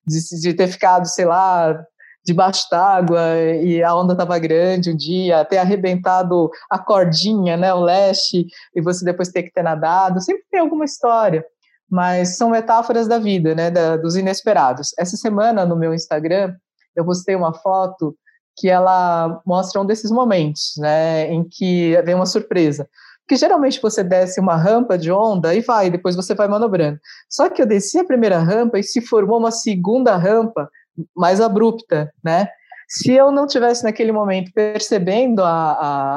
De, 0.06 0.40
de 0.40 0.54
ter 0.54 0.68
ficado, 0.68 1.06
sei 1.06 1.26
lá, 1.26 1.78
debaixo 2.24 2.66
d'água 2.70 3.36
e 3.62 3.82
a 3.82 3.94
onda 3.94 4.12
estava 4.12 4.38
grande 4.38 4.90
um 4.90 4.96
dia, 4.96 5.44
ter 5.44 5.58
arrebentado 5.58 6.50
a 6.70 6.78
cordinha, 6.78 7.56
né, 7.56 7.72
o 7.72 7.80
leste, 7.80 8.46
e 8.74 8.80
você 8.80 9.04
depois 9.04 9.28
ter 9.28 9.42
que 9.42 9.52
ter 9.52 9.62
nadado. 9.62 10.20
Sempre 10.20 10.44
tem 10.50 10.60
alguma 10.60 10.84
história, 10.84 11.44
mas 11.90 12.36
são 12.36 12.50
metáforas 12.50 13.08
da 13.08 13.18
vida, 13.18 13.54
né, 13.54 13.70
da, 13.70 13.96
dos 13.96 14.16
inesperados. 14.16 14.94
Essa 14.98 15.16
semana, 15.16 15.66
no 15.66 15.76
meu 15.76 15.92
Instagram, 15.92 16.54
eu 16.94 17.04
postei 17.04 17.34
uma 17.34 17.52
foto 17.52 18.16
que 18.56 18.68
ela 18.68 19.40
mostra 19.44 19.80
um 19.80 19.86
desses 19.86 20.10
momentos, 20.10 20.74
né, 20.78 21.30
em 21.32 21.42
que 21.42 22.00
vem 22.02 22.14
uma 22.14 22.26
surpresa. 22.26 22.88
Porque 23.20 23.36
geralmente 23.36 23.80
você 23.80 24.02
desce 24.04 24.40
uma 24.40 24.56
rampa 24.56 24.98
de 24.98 25.10
onda 25.10 25.54
e 25.54 25.60
vai, 25.60 25.90
depois 25.90 26.16
você 26.16 26.34
vai 26.34 26.48
manobrando. 26.48 26.98
Só 27.28 27.48
que 27.48 27.62
eu 27.62 27.66
desci 27.66 27.98
a 27.98 28.04
primeira 28.04 28.38
rampa 28.38 28.78
e 28.78 28.82
se 28.82 29.00
formou 29.00 29.38
uma 29.38 29.50
segunda 29.50 30.16
rampa 30.16 30.68
mais 31.16 31.40
abrupta, 31.40 32.12
né? 32.22 32.48
Se 32.88 33.12
eu 33.12 33.30
não 33.30 33.46
tivesse 33.46 33.84
naquele 33.84 34.10
momento 34.10 34.50
percebendo 34.52 35.44
a, 35.44 35.46
a, 35.48 36.16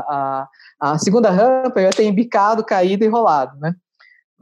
a, 0.82 0.92
a 0.94 0.98
segunda 0.98 1.30
rampa, 1.30 1.80
eu 1.80 1.84
ia 1.84 1.92
ter 1.92 2.06
embicado, 2.06 2.66
caído 2.66 3.04
e 3.04 3.08
rolado, 3.08 3.60
né? 3.60 3.76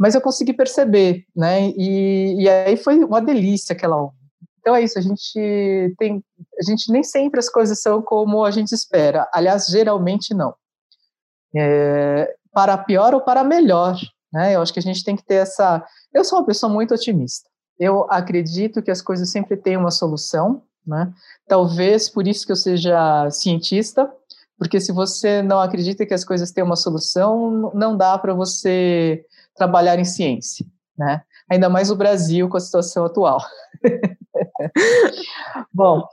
Mas 0.02 0.16
eu 0.16 0.22
consegui 0.22 0.52
perceber, 0.52 1.28
né? 1.36 1.70
E, 1.78 2.42
e 2.42 2.50
aí 2.50 2.76
foi 2.76 3.04
uma 3.04 3.22
delícia 3.22 3.74
aquela 3.74 4.02
onda 4.02 4.16
Então 4.60 4.76
é 4.76 4.82
isso, 4.82 4.98
a 4.98 5.02
gente 5.02 5.96
tem, 6.00 6.24
a 6.60 6.64
gente 6.64 6.92
nem 6.92 7.04
sempre 7.04 7.40
as 7.40 7.48
coisas 7.48 7.80
são 7.80 8.02
como 8.02 8.44
a 8.44 8.50
gente 8.50 8.72
espera. 8.72 9.30
Aliás, 9.32 9.68
geralmente 9.68 10.34
não. 10.34 10.56
É, 11.56 12.34
para 12.52 12.80
pior 12.80 13.14
ou 13.14 13.22
para 13.22 13.44
melhor, 13.44 13.96
né? 14.34 14.56
Eu 14.56 14.64
acho 14.64 14.74
que 14.74 14.80
a 14.80 14.82
gente 14.82 15.04
tem 15.04 15.16
que 15.16 15.24
ter 15.24 15.36
essa. 15.36 15.86
Eu 16.12 16.24
sou 16.24 16.40
uma 16.40 16.48
pessoa 16.48 16.74
muito 16.74 16.96
otimista. 16.96 17.48
Eu 17.78 18.08
acredito 18.10 18.82
que 18.82 18.90
as 18.90 19.04
coisas 19.04 19.30
sempre 19.30 19.56
têm 19.56 19.78
uma 19.78 19.92
solução, 19.92 20.64
né? 20.84 21.14
Talvez 21.48 22.10
por 22.10 22.28
isso 22.28 22.48
que 22.48 22.52
eu 22.52 22.56
seja 22.56 23.30
cientista, 23.30 24.12
porque 24.58 24.80
se 24.80 24.92
você 24.92 25.44
não 25.44 25.60
acredita 25.60 26.08
que 26.08 26.14
as 26.16 26.26
coisas 26.26 26.50
têm 26.50 26.64
uma 26.64 26.76
solução, 26.76 27.72
não 27.76 27.96
dá 27.96 28.18
para 28.18 28.34
você 28.34 29.24
trabalhar 29.62 30.00
em 30.00 30.06
ciência, 30.06 30.66
né? 30.98 31.22
Ainda 31.48 31.70
mais 31.70 31.92
o 31.92 31.96
Brasil 31.96 32.50
com 32.50 32.58
a 32.58 32.60
situação 32.60 33.06
atual. 33.06 33.40
Bom, 35.72 36.04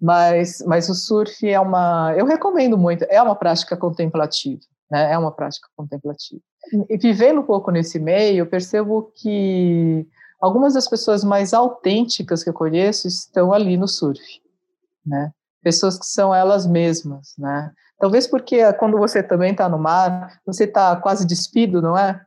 mas, 0.00 0.62
mas 0.66 0.90
o 0.90 0.94
surf 0.94 1.48
é 1.48 1.58
uma, 1.58 2.12
eu 2.18 2.26
recomendo 2.26 2.76
muito, 2.76 3.06
é 3.08 3.22
uma 3.22 3.34
prática 3.34 3.78
contemplativa, 3.78 4.60
né? 4.90 5.10
É 5.10 5.16
uma 5.16 5.32
prática 5.32 5.68
contemplativa. 5.74 6.42
E 6.90 6.98
vivendo 6.98 7.40
um 7.40 7.44
pouco 7.44 7.70
nesse 7.70 7.98
meio, 7.98 8.40
eu 8.40 8.46
percebo 8.46 9.10
que 9.14 10.06
algumas 10.38 10.74
das 10.74 10.86
pessoas 10.86 11.24
mais 11.24 11.54
autênticas 11.54 12.44
que 12.44 12.50
eu 12.50 12.54
conheço 12.54 13.08
estão 13.08 13.54
ali 13.54 13.78
no 13.78 13.88
surf, 13.88 14.20
né? 15.04 15.30
Pessoas 15.62 15.98
que 15.98 16.04
são 16.04 16.34
elas 16.34 16.66
mesmas, 16.66 17.32
né? 17.38 17.72
Talvez 17.98 18.26
porque 18.26 18.70
quando 18.74 18.98
você 18.98 19.22
também 19.22 19.52
está 19.52 19.66
no 19.66 19.78
mar, 19.78 20.40
você 20.44 20.64
está 20.64 20.94
quase 20.96 21.26
despido, 21.26 21.80
não 21.80 21.96
é? 21.96 22.20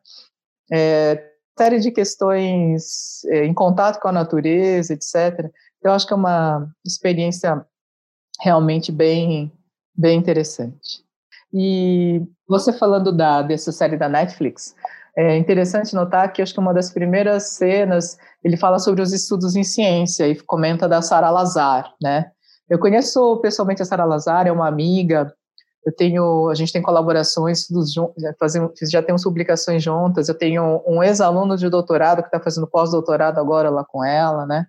É? 0.72 1.26
Série 1.58 1.80
de 1.80 1.92
questões 1.92 3.26
é, 3.26 3.46
em 3.46 3.54
contato 3.54 4.00
com 4.00 4.08
a 4.08 4.14
natureza, 4.14 4.94
etc. 4.94 5.52
Eu 5.84 5.92
acho 5.92 6.08
que 6.08 6.14
é 6.14 6.16
uma 6.16 6.70
experiência 6.86 7.66
realmente 8.40 8.94
bem, 8.94 9.52
bem 9.94 10.18
interessante. 10.18 11.04
E 11.54 12.22
você 12.48 12.72
falando 12.72 13.12
da, 13.12 13.42
dessa 13.42 13.74
série 13.74 13.98
da 13.98 14.08
Netflix, 14.08 14.74
é 15.18 15.36
interessante 15.36 15.94
notar 15.94 16.32
que 16.32 16.42
acho 16.42 16.54
que 16.54 16.60
uma 16.60 16.74
das 16.74 16.92
primeiras 16.92 17.44
cenas 17.52 18.18
ele 18.44 18.56
fala 18.56 18.80
sobre 18.80 19.02
os 19.02 19.12
estudos 19.12 19.56
em 19.56 19.64
ciência 19.64 20.28
e 20.28 20.40
comenta 20.44 20.88
da 20.88 21.02
Sara 21.02 21.30
Lazar, 21.30 21.94
né? 22.02 22.32
Eu 22.70 22.80
conheço 22.80 23.38
pessoalmente 23.42 23.82
a 23.82 23.86
Sara 23.86 24.06
Lazar, 24.06 24.48
é 24.48 24.52
uma 24.52 24.68
amiga. 24.68 25.34
Eu 25.86 25.96
tenho, 25.96 26.50
a 26.50 26.56
gente 26.56 26.74
tem 26.74 26.82
colaborações, 26.82 27.66
já, 28.18 28.34
fazemos, 28.40 28.72
já 28.90 29.02
temos 29.02 29.24
publicações 29.24 29.82
juntas. 29.82 30.28
Eu 30.28 30.38
tenho 30.38 30.84
um 30.86 31.02
ex-aluno 31.02 31.56
de 31.56 31.70
doutorado 31.70 32.22
que 32.22 32.28
está 32.28 32.40
fazendo 32.40 32.68
pós-doutorado 32.68 33.40
agora 33.40 33.70
lá 33.70 33.86
com 33.86 34.04
ela, 34.04 34.46
né? 34.46 34.66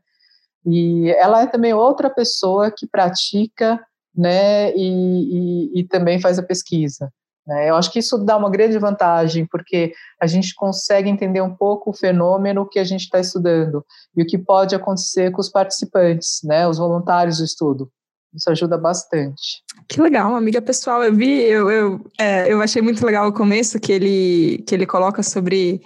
E 0.65 1.11
ela 1.19 1.43
é 1.43 1.47
também 1.47 1.75
outra 1.75 2.09
pessoa 2.11 2.71
que 2.71 2.87
pratica, 2.87 3.81
né? 4.15 4.73
E, 4.77 5.75
e, 5.75 5.81
e 5.81 5.85
também 5.85 6.21
faz 6.21 6.39
a 6.39 6.43
pesquisa. 6.43 7.11
Né? 7.47 7.69
Eu 7.69 7.75
acho 7.75 7.91
que 7.91 7.99
isso 7.99 8.17
dá 8.19 8.37
uma 8.37 8.51
grande 8.51 8.79
vantagem, 8.79 9.47
porque 9.47 9.93
a 10.21 10.27
gente 10.27 10.55
consegue 10.55 11.09
entender 11.09 11.41
um 11.41 11.55
pouco 11.55 11.91
o 11.91 11.93
fenômeno 11.93 12.69
que 12.69 12.79
a 12.79 12.85
gente 12.85 13.03
está 13.03 13.19
estudando 13.19 13.85
e 14.17 14.23
o 14.23 14.27
que 14.27 14.39
pode 14.39 14.75
acontecer 14.75 15.33
com 15.33 15.41
os 15.41 15.49
participantes, 15.49 16.41
né, 16.45 16.69
os 16.69 16.79
voluntários 16.79 17.39
do 17.39 17.45
estudo. 17.45 17.91
Isso 18.35 18.51
ajuda 18.51 18.79
bastante. 18.79 19.63
Que 19.89 20.01
legal, 20.01 20.35
amiga 20.35 20.63
pessoal. 20.63 21.03
Eu 21.03 21.15
vi, 21.15 21.43
eu, 21.43 21.71
eu, 21.71 22.01
é, 22.19 22.53
eu 22.53 22.63
achei 22.63 22.81
muito 22.81 23.05
legal 23.05 23.29
o 23.29 23.33
começo 23.33 23.81
que 23.81 23.93
ele, 23.93 24.65
que 24.67 24.75
ele 24.75 24.87
coloca 24.87 25.23
sobre 25.23 25.81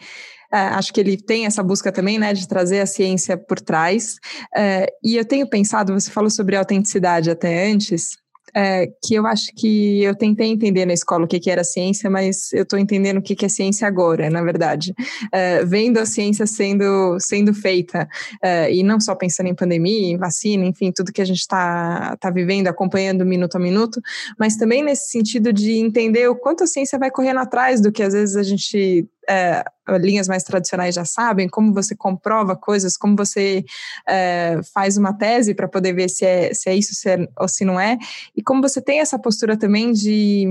é, 0.52 0.58
acho 0.68 0.92
que 0.92 1.00
ele 1.00 1.16
tem 1.16 1.46
essa 1.46 1.64
busca 1.64 1.90
também, 1.90 2.16
né, 2.16 2.32
de 2.32 2.46
trazer 2.46 2.80
a 2.80 2.86
ciência 2.86 3.36
por 3.36 3.60
trás. 3.60 4.16
É, 4.54 4.86
e 5.02 5.16
eu 5.16 5.24
tenho 5.24 5.48
pensado, 5.48 5.92
você 5.92 6.10
falou 6.10 6.30
sobre 6.30 6.54
autenticidade 6.54 7.28
até 7.28 7.68
antes, 7.72 8.16
é, 8.54 8.86
que 9.02 9.14
eu 9.14 9.26
acho 9.26 9.52
que 9.56 10.02
eu 10.02 10.14
tentei 10.14 10.48
entender 10.48 10.86
na 10.86 10.92
escola 10.92 11.24
o 11.24 11.28
que, 11.28 11.40
que 11.40 11.50
era 11.50 11.64
ciência, 11.64 12.08
mas 12.08 12.52
eu 12.52 12.62
estou 12.62 12.78
entendendo 12.78 13.18
o 13.18 13.22
que, 13.22 13.34
que 13.34 13.44
é 13.44 13.48
ciência 13.48 13.86
agora, 13.86 14.30
na 14.30 14.42
verdade. 14.42 14.94
É, 15.32 15.64
vendo 15.64 15.98
a 15.98 16.06
ciência 16.06 16.46
sendo, 16.46 17.18
sendo 17.18 17.52
feita, 17.52 18.08
é, 18.42 18.72
e 18.72 18.82
não 18.82 19.00
só 19.00 19.14
pensando 19.14 19.48
em 19.48 19.54
pandemia, 19.54 20.12
em 20.12 20.16
vacina, 20.16 20.64
enfim, 20.64 20.92
tudo 20.92 21.12
que 21.12 21.22
a 21.22 21.24
gente 21.24 21.40
está 21.40 22.16
tá 22.20 22.30
vivendo, 22.30 22.68
acompanhando 22.68 23.26
minuto 23.26 23.56
a 23.56 23.60
minuto, 23.60 24.00
mas 24.38 24.56
também 24.56 24.82
nesse 24.82 25.10
sentido 25.10 25.52
de 25.52 25.72
entender 25.72 26.28
o 26.28 26.36
quanto 26.36 26.64
a 26.64 26.66
ciência 26.66 26.98
vai 26.98 27.10
correndo 27.10 27.40
atrás 27.40 27.80
do 27.80 27.90
que 27.90 28.02
às 28.02 28.12
vezes 28.12 28.36
a 28.36 28.42
gente 28.42 29.06
é, 29.28 29.64
linhas 29.98 30.28
mais 30.28 30.42
tradicionais 30.42 30.94
já 30.94 31.04
sabem, 31.04 31.48
como 31.48 31.72
você 31.72 31.94
comprova 31.94 32.56
coisas, 32.56 32.96
como 32.96 33.16
você 33.16 33.64
é, 34.08 34.60
faz 34.72 34.96
uma 34.96 35.12
tese 35.12 35.54
para 35.54 35.68
poder 35.68 35.92
ver 35.92 36.08
se 36.08 36.24
é, 36.24 36.52
se 36.54 36.68
é 36.68 36.74
isso 36.74 36.94
se 36.94 37.10
é, 37.10 37.28
ou 37.38 37.48
se 37.48 37.64
não 37.64 37.78
é, 37.78 37.98
e 38.36 38.42
como 38.42 38.62
você 38.62 38.80
tem 38.80 39.00
essa 39.00 39.18
postura 39.18 39.56
também 39.56 39.92
de. 39.92 40.46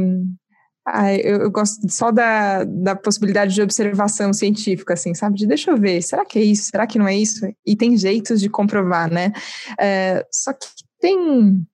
Ah, 0.86 1.14
eu, 1.14 1.44
eu, 1.44 1.52
gosto 1.52 1.90
só 1.90 2.12
da, 2.12 2.66
da 2.66 2.94
possibilidade 2.94 3.54
de 3.54 3.62
observação 3.62 4.34
científica, 4.34 4.96
assim, 4.96 5.14
sabe? 5.14 5.38
De 5.38 5.48
deixa 5.48 5.72
eu 5.72 5.78
ver, 5.78 6.02
será 6.02 6.26
que 6.26 6.38
é 6.38 6.44
isso? 6.44 6.70
Será 6.70 6.86
que 6.86 7.00
não 7.00 7.08
é 7.08 7.16
isso? 7.16 7.48
E 7.66 7.74
tem 7.74 7.96
jeitos 7.96 8.42
de 8.42 8.50
comprovar, 8.50 9.10
né? 9.10 9.32
É, 9.80 10.26
só 10.30 10.52
que 10.52 10.68
tem, 11.00 11.66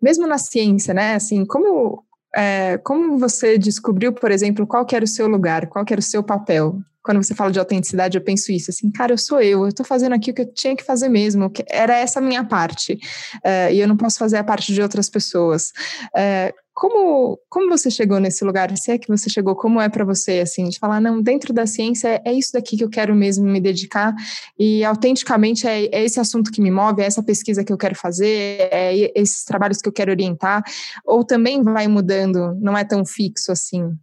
mesmo 0.00 0.24
na 0.28 0.38
ciência, 0.38 0.94
né? 0.94 1.16
Assim, 1.16 1.44
como 1.44 2.04
é, 2.34 2.78
como 2.78 3.18
você 3.18 3.58
descobriu, 3.58 4.12
por 4.12 4.30
exemplo, 4.30 4.66
qual 4.66 4.86
era 4.92 5.04
o 5.04 5.08
seu 5.08 5.26
lugar, 5.28 5.66
qual 5.66 5.84
era 5.88 6.00
o 6.00 6.02
seu 6.02 6.22
papel? 6.22 6.78
Quando 7.02 7.22
você 7.22 7.34
fala 7.34 7.50
de 7.50 7.58
autenticidade, 7.58 8.16
eu 8.16 8.22
penso 8.22 8.52
isso, 8.52 8.70
assim, 8.70 8.90
cara, 8.90 9.12
eu 9.12 9.18
sou 9.18 9.40
eu, 9.40 9.62
eu 9.62 9.68
estou 9.68 9.84
fazendo 9.84 10.14
aqui 10.14 10.30
o 10.30 10.34
que 10.34 10.42
eu 10.42 10.54
tinha 10.54 10.76
que 10.76 10.84
fazer 10.84 11.08
mesmo, 11.08 11.50
que 11.50 11.64
era 11.68 11.96
essa 11.96 12.20
minha 12.20 12.44
parte, 12.44 12.96
é, 13.42 13.74
e 13.74 13.80
eu 13.80 13.88
não 13.88 13.96
posso 13.96 14.18
fazer 14.18 14.36
a 14.36 14.44
parte 14.44 14.72
de 14.72 14.80
outras 14.80 15.10
pessoas. 15.10 15.72
É, 16.16 16.54
como, 16.82 17.38
como 17.48 17.68
você 17.68 17.88
chegou 17.92 18.18
nesse 18.18 18.44
lugar? 18.44 18.76
Se 18.76 18.90
é 18.90 18.98
que 18.98 19.06
você 19.06 19.30
chegou, 19.30 19.54
como 19.54 19.80
é 19.80 19.88
para 19.88 20.04
você, 20.04 20.40
assim, 20.40 20.64
de 20.68 20.80
falar, 20.80 21.00
não, 21.00 21.22
dentro 21.22 21.52
da 21.52 21.64
ciência 21.64 22.20
é 22.24 22.32
isso 22.32 22.52
daqui 22.54 22.76
que 22.76 22.82
eu 22.82 22.90
quero 22.90 23.14
mesmo 23.14 23.44
me 23.44 23.60
dedicar 23.60 24.12
e 24.58 24.84
autenticamente 24.84 25.64
é, 25.64 25.84
é 25.84 26.02
esse 26.02 26.18
assunto 26.18 26.50
que 26.50 26.60
me 26.60 26.72
move, 26.72 27.00
é 27.00 27.04
essa 27.04 27.22
pesquisa 27.22 27.62
que 27.62 27.72
eu 27.72 27.78
quero 27.78 27.94
fazer, 27.94 28.68
é 28.72 29.12
esses 29.14 29.44
trabalhos 29.44 29.78
que 29.78 29.88
eu 29.88 29.92
quero 29.92 30.10
orientar, 30.10 30.64
ou 31.04 31.22
também 31.22 31.62
vai 31.62 31.86
mudando, 31.86 32.58
não 32.60 32.76
é 32.76 32.82
tão 32.82 33.06
fixo 33.06 33.52
assim? 33.52 33.96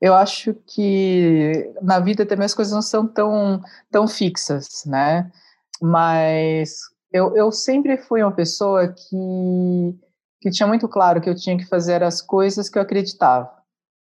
Eu 0.00 0.14
acho 0.14 0.54
que 0.64 1.72
na 1.82 1.98
vida 1.98 2.24
também 2.24 2.44
as 2.44 2.54
coisas 2.54 2.72
não 2.72 2.82
são 2.82 3.04
tão, 3.04 3.60
tão 3.90 4.06
fixas, 4.06 4.84
né? 4.86 5.28
Mas 5.80 6.82
eu, 7.12 7.34
eu 7.34 7.50
sempre 7.50 7.96
fui 7.96 8.22
uma 8.22 8.30
pessoa 8.30 8.86
que 8.86 9.98
que 10.42 10.50
tinha 10.50 10.66
muito 10.66 10.88
claro 10.88 11.20
que 11.20 11.30
eu 11.30 11.36
tinha 11.36 11.56
que 11.56 11.64
fazer 11.64 12.02
as 12.02 12.20
coisas 12.20 12.68
que 12.68 12.76
eu 12.76 12.82
acreditava, 12.82 13.48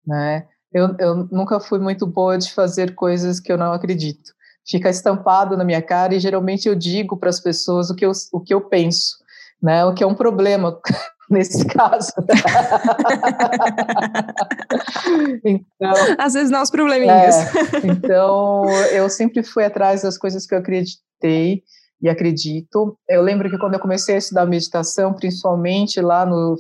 né? 0.08 0.47
Eu, 0.71 0.95
eu 0.97 1.28
nunca 1.30 1.60
fui 1.60 1.80
muito 1.80 2.08
boa 2.08 2.38
de 2.38 2.54
fazer 2.54 2.95
coisas 2.95 3.41
que 3.41 3.52
eu 3.52 3.58
não 3.58 3.73
acredito. 3.73 4.32
Fica 4.65 4.89
estampado 4.89 5.58
na 5.58 5.65
minha 5.65 5.82
cara 5.82 6.15
e 6.15 6.19
geralmente 6.19 6.69
eu 6.69 6.75
digo 6.75 7.17
para 7.17 7.30
as 7.30 7.41
pessoas 7.41 7.89
o 7.89 7.95
que 7.95 8.06
eu, 8.06 8.13
o 8.32 8.39
que 8.39 8.54
eu 8.54 8.62
penso, 8.62 9.17
né? 9.62 9.84
O 9.84 9.93
que 9.93 10.02
é 10.02 10.08
um 10.08 10.15
problema 10.15 10.80
nesse 11.30 11.65
caso. 11.65 12.13
então, 15.43 15.93
Às 16.17 16.36
vezes 16.36 16.52
não 16.52 16.62
os 16.62 16.71
probleminhas. 16.71 17.36
É, 17.36 17.52
então, 17.84 18.63
eu 18.91 19.10
sempre 19.10 19.43
fui 19.43 19.65
atrás 19.65 20.04
das 20.04 20.17
coisas 20.17 20.45
que 20.45 20.56
eu 20.56 20.60
acreditei 20.60 21.63
e 22.01 22.09
acredito. 22.09 22.97
Eu 23.07 23.21
lembro 23.21 23.49
que 23.49 23.57
quando 23.57 23.73
eu 23.73 23.79
comecei 23.79 24.15
a 24.15 24.17
estudar 24.19 24.45
meditação, 24.45 25.13
principalmente 25.13 25.99
lá 26.01 26.25
no, 26.25 26.57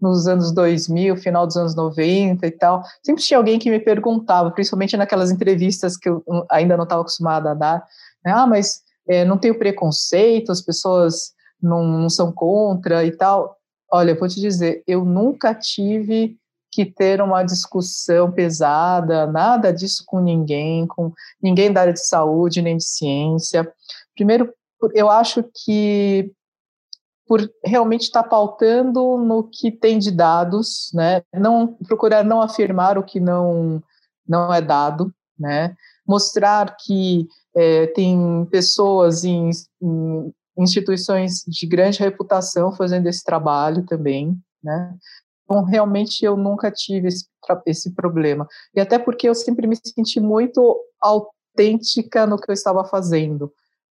nos 0.00 0.26
anos 0.26 0.52
2000, 0.52 1.16
final 1.16 1.46
dos 1.46 1.56
anos 1.56 1.76
90 1.76 2.44
e 2.46 2.50
tal, 2.50 2.82
sempre 3.02 3.22
tinha 3.22 3.38
alguém 3.38 3.58
que 3.58 3.70
me 3.70 3.78
perguntava, 3.78 4.50
principalmente 4.50 4.96
naquelas 4.96 5.30
entrevistas 5.30 5.96
que 5.96 6.08
eu 6.08 6.24
ainda 6.50 6.76
não 6.76 6.84
estava 6.84 7.02
acostumada 7.02 7.52
a 7.52 7.54
dar, 7.54 7.84
né? 8.24 8.32
ah, 8.32 8.46
mas 8.46 8.80
é, 9.08 9.24
não 9.24 9.38
tenho 9.38 9.58
preconceito, 9.58 10.50
as 10.50 10.60
pessoas 10.60 11.32
não, 11.62 11.84
não 11.86 12.10
são 12.10 12.32
contra 12.32 13.04
e 13.04 13.12
tal. 13.12 13.56
Olha, 13.90 14.14
vou 14.16 14.28
te 14.28 14.40
dizer, 14.40 14.82
eu 14.86 15.04
nunca 15.04 15.54
tive 15.54 16.36
que 16.72 16.86
ter 16.86 17.20
uma 17.20 17.42
discussão 17.42 18.32
pesada, 18.32 19.26
nada 19.26 19.72
disso 19.72 20.02
com 20.06 20.20
ninguém, 20.20 20.86
com 20.86 21.12
ninguém 21.40 21.70
da 21.70 21.82
área 21.82 21.92
de 21.92 22.04
saúde 22.04 22.62
nem 22.62 22.78
de 22.78 22.84
ciência. 22.84 23.70
Primeiro, 24.16 24.52
eu 24.94 25.10
acho 25.10 25.44
que 25.64 26.32
por 27.26 27.40
realmente 27.64 28.02
estar 28.02 28.24
tá 28.24 28.28
pautando 28.28 29.16
no 29.16 29.44
que 29.44 29.70
tem 29.70 29.98
de 29.98 30.10
dados, 30.10 30.90
né? 30.92 31.22
Não 31.32 31.74
procurar 31.86 32.24
não 32.24 32.42
afirmar 32.42 32.98
o 32.98 33.02
que 33.02 33.20
não 33.20 33.82
não 34.26 34.52
é 34.52 34.60
dado, 34.60 35.12
né? 35.38 35.74
Mostrar 36.06 36.76
que 36.76 37.26
é, 37.54 37.86
tem 37.88 38.46
pessoas 38.50 39.24
em, 39.24 39.50
em, 39.80 40.32
instituições 40.58 41.42
de 41.46 41.66
grande 41.66 42.00
reputação 42.00 42.72
fazendo 42.72 43.06
esse 43.06 43.24
trabalho 43.24 43.84
também, 43.86 44.36
né? 44.62 44.94
Então, 45.44 45.64
realmente 45.64 46.24
eu 46.24 46.36
nunca 46.36 46.70
tive 46.70 47.08
esse, 47.08 47.26
esse 47.66 47.94
problema. 47.94 48.46
E 48.74 48.80
até 48.80 48.98
porque 48.98 49.28
eu 49.28 49.34
sempre 49.34 49.66
me 49.66 49.76
senti 49.76 50.20
muito 50.20 50.78
autêntica 51.00 52.26
no 52.26 52.38
que 52.38 52.50
eu 52.50 52.54
estava 52.54 52.84
fazendo 52.84 53.52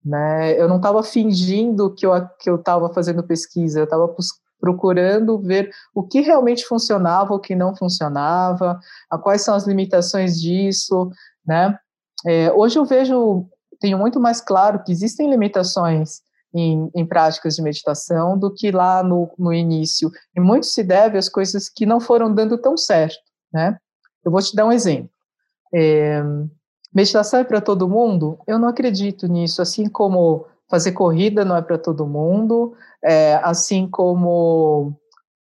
né? 0.05 0.59
Eu 0.59 0.67
não 0.67 0.77
estava 0.77 1.01
fingindo 1.01 1.93
que 1.93 2.05
eu 2.05 2.11
que 2.39 2.49
eu 2.49 2.55
estava 2.55 2.93
fazendo 2.93 3.23
pesquisa, 3.23 3.79
eu 3.79 3.85
estava 3.85 4.13
procurando 4.59 5.39
ver 5.39 5.71
o 5.93 6.03
que 6.03 6.21
realmente 6.21 6.65
funcionava, 6.65 7.33
o 7.33 7.39
que 7.39 7.55
não 7.55 7.75
funcionava, 7.75 8.79
quais 9.23 9.41
são 9.41 9.55
as 9.55 9.65
limitações 9.65 10.39
disso, 10.39 11.09
né? 11.45 11.77
É, 12.25 12.51
hoje 12.53 12.77
eu 12.79 12.85
vejo, 12.85 13.45
tenho 13.79 13.97
muito 13.97 14.19
mais 14.19 14.39
claro 14.39 14.83
que 14.83 14.91
existem 14.91 15.29
limitações 15.29 16.21
em, 16.53 16.89
em, 16.95 17.05
práticas 17.05 17.55
de 17.55 17.61
meditação 17.61 18.37
do 18.37 18.51
que 18.51 18.71
lá 18.71 19.03
no, 19.03 19.29
no 19.37 19.53
início. 19.53 20.09
E 20.35 20.39
muito 20.39 20.65
se 20.65 20.83
deve 20.83 21.17
às 21.17 21.27
coisas 21.27 21.69
que 21.69 21.85
não 21.85 21.99
foram 21.99 22.33
dando 22.33 22.57
tão 22.57 22.77
certo, 22.77 23.19
né? 23.53 23.77
Eu 24.23 24.31
vou 24.31 24.41
te 24.41 24.55
dar 24.55 24.65
um 24.65 24.71
exemplo. 24.71 25.09
É, 25.73 26.23
meditação 26.95 27.41
é 27.41 27.43
para 27.43 27.59
todo 27.59 27.89
mundo? 27.89 28.39
Eu 28.47 28.57
não 28.57 28.69
acredito 28.69 29.27
nisso. 29.27 29.61
Assim 29.61 29.89
como 29.89 30.45
fazer 30.69 30.93
corrida 30.93 31.43
não 31.45 31.55
é 31.55 31.61
para 31.61 31.77
todo 31.77 32.07
mundo, 32.07 32.73
é, 33.03 33.35
assim 33.43 33.87
como, 33.87 34.93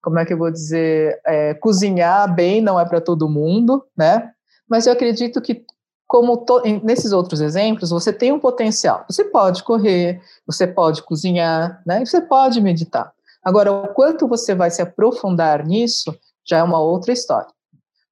como 0.01 0.19
é 0.19 0.25
que 0.25 0.33
eu 0.33 0.37
vou 0.37 0.51
dizer, 0.51 1.21
é, 1.25 1.53
cozinhar 1.53 2.33
bem 2.33 2.61
não 2.61 2.79
é 2.79 2.85
para 2.85 2.99
todo 2.99 3.29
mundo, 3.29 3.85
né? 3.95 4.31
Mas 4.67 4.87
eu 4.87 4.93
acredito 4.93 5.41
que 5.41 5.63
como 6.07 6.37
to, 6.37 6.61
nesses 6.83 7.11
outros 7.11 7.41
exemplos, 7.41 7.89
você 7.89 8.13
tem 8.13 8.31
um 8.31 8.39
potencial. 8.39 9.03
Você 9.09 9.23
pode 9.23 9.63
correr, 9.63 10.21
você 10.45 10.67
pode 10.67 11.01
cozinhar, 11.01 11.81
né? 11.85 12.05
você 12.05 12.21
pode 12.21 12.61
meditar. 12.61 13.11
Agora, 13.43 13.71
o 13.71 13.87
quanto 13.89 14.27
você 14.27 14.53
vai 14.53 14.69
se 14.69 14.81
aprofundar 14.81 15.65
nisso 15.65 16.15
já 16.47 16.59
é 16.59 16.63
uma 16.63 16.79
outra 16.79 17.11
história. 17.11 17.49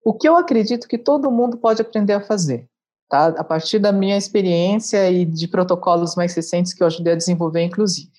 O 0.03 0.13
que 0.13 0.27
eu 0.27 0.35
acredito 0.35 0.87
que 0.87 0.97
todo 0.97 1.29
mundo 1.29 1.57
pode 1.57 1.81
aprender 1.81 2.13
a 2.13 2.21
fazer, 2.21 2.67
tá? 3.11 3.27
A 3.37 3.43
partir 3.43 3.77
da 3.77 3.91
minha 3.91 4.17
experiência 4.17 5.11
e 5.11 5.25
de 5.25 5.45
protocolos 5.45 6.15
mais 6.15 6.33
recentes 6.33 6.73
que 6.73 6.81
eu 6.81 6.87
ajudei 6.87 7.11
a 7.11 7.17
desenvolver, 7.17 7.61
inclusive. 7.61 8.09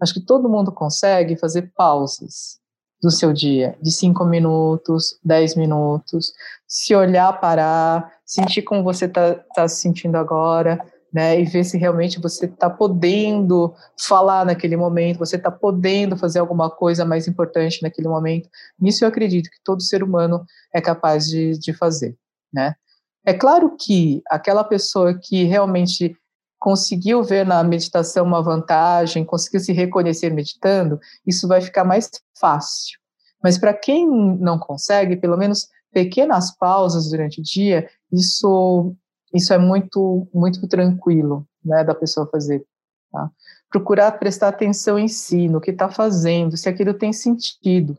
Acho 0.00 0.14
que 0.14 0.20
todo 0.20 0.48
mundo 0.48 0.70
consegue 0.70 1.36
fazer 1.36 1.72
pausas 1.76 2.60
do 3.02 3.10
seu 3.10 3.32
dia, 3.32 3.76
de 3.82 3.90
cinco 3.90 4.24
minutos, 4.24 5.18
dez 5.22 5.56
minutos, 5.56 6.32
se 6.66 6.94
olhar, 6.94 7.32
parar, 7.40 8.10
sentir 8.24 8.62
como 8.62 8.84
você 8.84 9.06
está 9.06 9.34
tá 9.34 9.66
se 9.66 9.80
sentindo 9.80 10.16
agora, 10.16 10.80
né, 11.12 11.40
e 11.40 11.44
ver 11.44 11.64
se 11.64 11.76
realmente 11.76 12.20
você 12.20 12.46
está 12.46 12.70
podendo 12.70 13.74
falar 13.98 14.44
naquele 14.44 14.76
momento, 14.76 15.18
você 15.18 15.36
está 15.36 15.50
podendo 15.50 16.16
fazer 16.16 16.38
alguma 16.38 16.70
coisa 16.70 17.04
mais 17.04 17.26
importante 17.26 17.82
naquele 17.82 18.08
momento. 18.08 18.48
Nisso 18.78 19.04
eu 19.04 19.08
acredito 19.08 19.50
que 19.50 19.58
todo 19.64 19.82
ser 19.82 20.02
humano 20.02 20.44
é 20.72 20.80
capaz 20.80 21.26
de, 21.26 21.58
de 21.58 21.72
fazer, 21.72 22.16
né. 22.52 22.76
É 23.26 23.34
claro 23.34 23.76
que 23.76 24.22
aquela 24.28 24.62
pessoa 24.62 25.18
que 25.18 25.42
realmente 25.42 26.16
conseguiu 26.60 27.24
ver 27.24 27.44
na 27.44 27.62
meditação 27.64 28.24
uma 28.24 28.40
vantagem, 28.40 29.24
conseguiu 29.24 29.58
se 29.58 29.72
reconhecer 29.72 30.30
meditando, 30.30 31.00
isso 31.26 31.48
vai 31.48 31.60
ficar 31.60 31.84
mais 31.84 32.08
fácil. 32.38 32.98
Mas 33.42 33.58
para 33.58 33.74
quem 33.74 34.08
não 34.08 34.58
consegue, 34.58 35.16
pelo 35.16 35.36
menos 35.36 35.68
pequenas 35.92 36.56
pausas 36.56 37.10
durante 37.10 37.40
o 37.40 37.42
dia, 37.42 37.88
isso 38.12 38.94
isso 39.34 39.52
é 39.52 39.58
muito 39.58 40.28
muito 40.32 40.66
tranquilo, 40.68 41.44
né, 41.64 41.82
da 41.82 41.96
pessoa 41.96 42.28
fazer. 42.30 42.64
Tá? 43.10 43.28
Procurar 43.70 44.12
prestar 44.12 44.48
atenção 44.48 44.96
em 44.98 45.08
si, 45.08 45.48
no 45.48 45.60
que 45.60 45.72
está 45.72 45.88
fazendo, 45.88 46.56
se 46.56 46.68
aquilo 46.68 46.94
tem 46.94 47.12
sentido, 47.12 47.98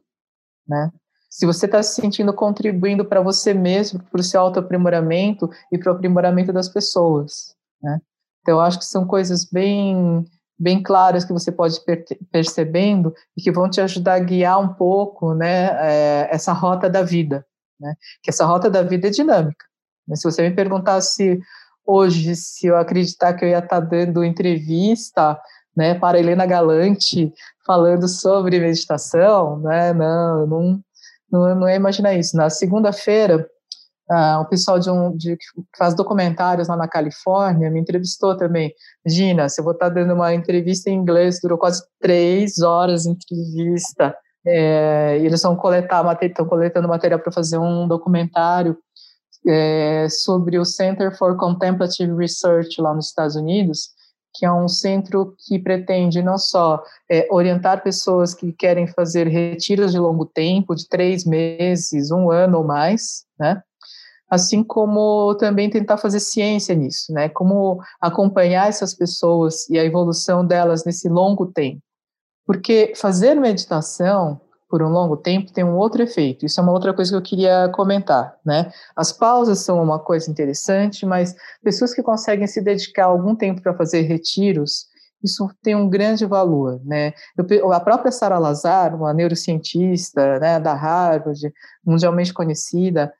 né? 0.65 0.89
Se 1.29 1.45
você 1.45 1.65
está 1.65 1.83
se 1.83 2.01
sentindo 2.01 2.33
contribuindo 2.33 3.05
para 3.05 3.21
você 3.21 3.53
mesmo, 3.53 4.01
para 4.03 4.21
o 4.21 4.23
seu 4.23 4.41
autoaprimoramento 4.41 5.49
e 5.71 5.77
para 5.77 5.91
o 5.91 5.95
aprimoramento 5.95 6.53
das 6.53 6.69
pessoas, 6.69 7.55
né? 7.81 7.99
Então, 8.41 8.55
eu 8.55 8.61
acho 8.61 8.79
que 8.79 8.85
são 8.85 9.05
coisas 9.05 9.43
bem, 9.43 10.25
bem 10.57 10.81
claras 10.81 11.25
que 11.25 11.33
você 11.33 11.51
pode 11.51 11.83
per 11.83 12.05
percebendo 12.31 13.13
e 13.35 13.41
que 13.41 13.51
vão 13.51 13.69
te 13.69 13.81
ajudar 13.81 14.13
a 14.13 14.19
guiar 14.19 14.57
um 14.57 14.73
pouco 14.73 15.33
né, 15.33 15.65
é, 15.81 16.29
essa 16.31 16.53
rota 16.53 16.89
da 16.89 17.03
vida. 17.03 17.45
Né? 17.77 17.93
Que 18.23 18.29
essa 18.29 18.45
rota 18.45 18.69
da 18.69 18.81
vida 18.81 19.07
é 19.07 19.11
dinâmica. 19.11 19.65
Né? 20.07 20.15
Se 20.15 20.23
você 20.23 20.47
me 20.47 20.55
perguntasse 20.55 21.41
hoje 21.85 22.37
se 22.37 22.67
eu 22.67 22.77
acreditar 22.77 23.33
que 23.33 23.43
eu 23.43 23.49
ia 23.49 23.59
estar 23.59 23.81
dando 23.81 24.23
entrevista 24.23 25.37
né, 25.75 25.93
para 25.95 26.17
Helena 26.17 26.45
Galante 26.45 27.33
falando 27.65 28.07
sobre 28.07 28.61
meditação, 28.61 29.59
né, 29.59 29.91
não, 29.91 30.47
não, 30.47 30.83
não, 31.31 31.55
não 31.55 31.69
ia 31.69 31.75
imaginar 31.75 32.13
isso. 32.13 32.35
Na 32.35 32.49
segunda-feira, 32.49 33.47
Uh, 34.09 34.39
o 34.39 34.45
pessoal 34.45 34.79
de 34.79 34.89
um, 34.89 35.17
de, 35.17 35.35
que 35.35 35.45
faz 35.77 35.93
documentários 35.93 36.69
lá 36.69 36.77
na 36.77 36.87
Califórnia 36.87 37.69
me 37.69 37.81
entrevistou 37.81 38.37
também. 38.37 38.73
Gina, 39.05 39.49
se 39.49 39.59
eu 39.59 39.65
vou 39.65 39.73
estar 39.73 39.89
dando 39.89 40.13
uma 40.13 40.33
entrevista 40.33 40.89
em 40.89 40.93
inglês, 40.93 41.41
durou 41.41 41.57
quase 41.57 41.83
três 41.99 42.61
horas 42.61 43.03
de 43.03 43.09
entrevista. 43.09 44.15
É, 44.45 45.17
eles 45.21 45.41
vão 45.41 45.57
coletar, 45.57 46.17
estão 46.21 46.45
coletando 46.45 46.87
material 46.87 47.19
para 47.19 47.33
fazer 47.33 47.57
um 47.57 47.85
documentário 47.85 48.77
é, 49.45 50.07
sobre 50.09 50.57
o 50.57 50.63
Center 50.63 51.13
for 51.17 51.35
Contemplative 51.35 52.15
Research 52.15 52.81
lá 52.81 52.93
nos 52.93 53.07
Estados 53.07 53.35
Unidos, 53.35 53.89
que 54.37 54.45
é 54.45 54.51
um 54.51 54.67
centro 54.67 55.35
que 55.39 55.57
pretende 55.57 56.21
não 56.21 56.37
só 56.37 56.83
é, 57.09 57.27
orientar 57.31 57.81
pessoas 57.81 58.35
que 58.35 58.53
querem 58.53 58.85
fazer 58.85 59.27
retiros 59.27 59.91
de 59.91 59.99
longo 59.99 60.25
tempo, 60.25 60.75
de 60.75 60.87
três 60.87 61.25
meses, 61.25 62.11
um 62.11 62.29
ano 62.29 62.59
ou 62.59 62.63
mais, 62.63 63.25
né? 63.39 63.61
assim 64.29 64.61
como 64.63 65.35
também 65.35 65.69
tentar 65.69 65.97
fazer 65.97 66.19
ciência 66.19 66.75
nisso, 66.75 67.13
né? 67.13 67.29
Como 67.29 67.81
acompanhar 67.99 68.67
essas 68.67 68.93
pessoas 68.93 69.69
e 69.69 69.79
a 69.79 69.85
evolução 69.85 70.45
delas 70.45 70.83
nesse 70.83 71.07
longo 71.07 71.45
tempo. 71.47 71.81
Porque 72.45 72.93
fazer 72.95 73.35
meditação 73.35 74.39
por 74.69 74.83
um 74.83 74.89
longo 74.89 75.15
tempo 75.15 75.51
tem 75.51 75.63
um 75.63 75.77
outro 75.77 76.03
efeito. 76.03 76.45
Isso 76.45 76.59
é 76.59 76.63
uma 76.63 76.73
outra 76.73 76.93
coisa 76.93 77.11
que 77.11 77.17
eu 77.17 77.21
queria 77.21 77.69
comentar, 77.69 78.35
né? 78.45 78.71
As 78.95 79.11
pausas 79.11 79.59
são 79.59 79.81
uma 79.81 79.99
coisa 79.99 80.29
interessante, 80.29 81.05
mas 81.05 81.35
pessoas 81.63 81.93
que 81.93 82.03
conseguem 82.03 82.47
se 82.47 82.61
dedicar 82.61 83.05
algum 83.05 83.35
tempo 83.35 83.61
para 83.61 83.73
fazer 83.73 84.01
retiros, 84.01 84.85
isso 85.23 85.49
tem 85.63 85.75
um 85.75 85.89
grande 85.89 86.25
valor, 86.25 86.79
né? 86.85 87.13
Eu, 87.49 87.71
a 87.71 87.79
própria 87.79 88.11
Sara 88.11 88.37
Lazar, 88.37 88.95
uma 88.95 89.13
neurocientista, 89.13 90.39
né, 90.39 90.59
da 90.59 90.73
Harvard, 90.73 91.51
mundialmente 91.85 92.33
conhecida, 92.33 93.11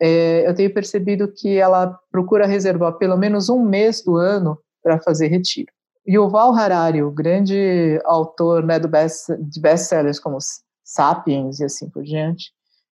é, 0.00 0.48
eu 0.48 0.54
tenho 0.54 0.72
percebido 0.72 1.32
que 1.32 1.56
ela 1.56 1.98
procura 2.10 2.46
reservar 2.46 2.94
pelo 2.94 3.16
menos 3.16 3.48
um 3.48 3.64
mês 3.64 4.02
do 4.02 4.16
ano 4.16 4.58
para 4.82 5.00
fazer 5.00 5.28
retiro. 5.28 5.72
E 6.06 6.18
o 6.18 6.28
Val 6.28 6.54
Harari, 6.54 7.02
o 7.02 7.10
grande 7.10 7.98
autor 8.04 8.62
né, 8.62 8.78
do 8.78 8.88
best, 8.88 9.32
de 9.38 9.60
best-sellers 9.60 10.20
como 10.20 10.38
Sapiens 10.84 11.60
e 11.60 11.64
assim 11.64 11.88
por 11.88 12.02
diante, 12.02 12.52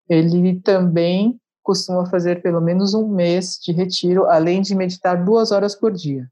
ele 0.10 0.60
também 0.62 1.40
costuma 1.62 2.06
fazer 2.06 2.42
pelo 2.42 2.62
menos 2.62 2.94
um 2.94 3.08
mês 3.08 3.60
de 3.62 3.72
retiro, 3.72 4.26
além 4.26 4.62
de 4.62 4.74
meditar 4.74 5.24
duas 5.24 5.52
horas 5.52 5.76
por 5.76 5.92
dia. 5.92 6.28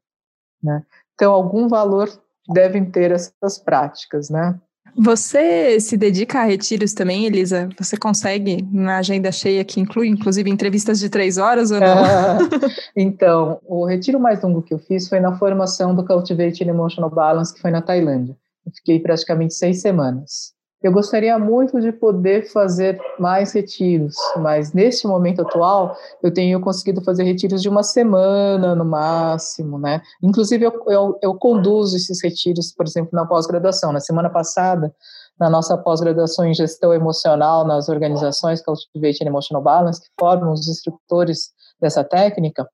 Né? 0.62 0.84
Então, 1.14 1.34
algum 1.34 1.68
valor 1.68 2.10
devem 2.48 2.90
ter 2.90 3.12
essas 3.12 3.58
práticas, 3.58 4.30
né? 4.30 4.60
Você 4.98 5.80
se 5.80 5.96
dedica 5.96 6.40
a 6.40 6.44
retiros 6.44 6.94
também, 6.94 7.26
Elisa? 7.26 7.70
Você 7.78 7.96
consegue 7.96 8.68
na 8.72 8.98
agenda 8.98 9.32
cheia 9.32 9.64
que 9.64 9.80
inclui, 9.80 10.08
inclusive, 10.08 10.50
entrevistas 10.50 11.00
de 11.00 11.10
três 11.10 11.38
horas 11.38 11.70
ou 11.72 11.80
não? 11.80 12.40
então, 12.98 13.60
o 13.66 13.86
retiro 13.86 14.20
mais 14.20 14.42
longo 14.42 14.64
que 14.64 14.74
eu 14.74 14.80
fiz 14.80 15.08
foi 15.08 15.20
na 15.20 15.38
formação 15.38 15.96
do 15.96 16.04
Cultivate 16.04 16.64
Emotional 16.64 17.10
Balance, 17.10 17.54
que 17.54 17.62
foi 17.62 17.72
na 17.72 17.82
Tailândia. 17.82 18.36
Eu 18.66 18.72
fiquei 18.74 19.00
praticamente 19.00 19.54
seis 19.54 19.80
semanas. 19.80 20.54
Eu 20.82 20.94
gostaria 20.94 21.38
muito 21.38 21.80
de 21.82 21.92
poder 21.92 22.50
fazer 22.54 22.98
mais 23.20 23.52
retiros, 23.52 24.16
mas 24.38 24.72
neste 24.72 25.06
momento 25.06 25.42
atual 25.42 25.94
eu 26.24 26.34
tenho 26.34 26.62
conseguido 26.62 27.04
fazer 27.04 27.24
retiros 27.24 27.62
de 27.62 27.68
uma 27.68 27.84
semana 27.84 28.74
no 28.74 28.86
máximo, 28.86 29.78
né? 29.78 30.02
Inclusive 30.24 30.66
eu, 30.66 30.84
eu, 30.88 31.20
eu 31.22 31.36
conduzo 31.36 31.98
esses 31.98 32.24
retiros, 32.24 32.72
por 32.72 32.86
exemplo, 32.86 33.10
na 33.12 33.26
pós-graduação. 33.26 33.92
Na 33.92 34.00
semana 34.00 34.30
passada, 34.30 34.96
na 35.38 35.50
nossa 35.50 35.78
pós-graduação 35.78 36.46
em 36.46 36.54
gestão 36.54 36.94
emocional 36.94 37.68
nas 37.68 37.90
organizações 37.90 38.62
Cultivate 38.62 39.24
Emotional 39.26 39.62
Balance, 39.62 40.02
que 40.02 40.08
formam 40.18 40.54
os 40.54 40.66
instrutores 40.66 41.50
dessa 41.82 42.06
técnica, 42.06 42.66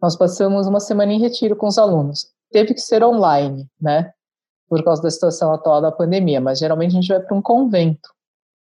nós 0.00 0.16
passamos 0.16 0.68
uma 0.68 0.80
semana 0.80 1.12
em 1.12 1.20
retiro 1.20 1.56
com 1.56 1.66
os 1.66 1.78
alunos. 1.78 2.26
Teve 2.52 2.74
que 2.74 2.80
ser 2.80 3.02
online, 3.02 3.68
né? 3.80 4.12
Por 4.70 4.84
causa 4.84 5.02
da 5.02 5.10
situação 5.10 5.52
atual 5.52 5.82
da 5.82 5.90
pandemia, 5.90 6.40
mas 6.40 6.60
geralmente 6.60 6.92
a 6.92 7.00
gente 7.00 7.08
vai 7.08 7.18
para 7.18 7.36
um 7.36 7.42
convento 7.42 8.08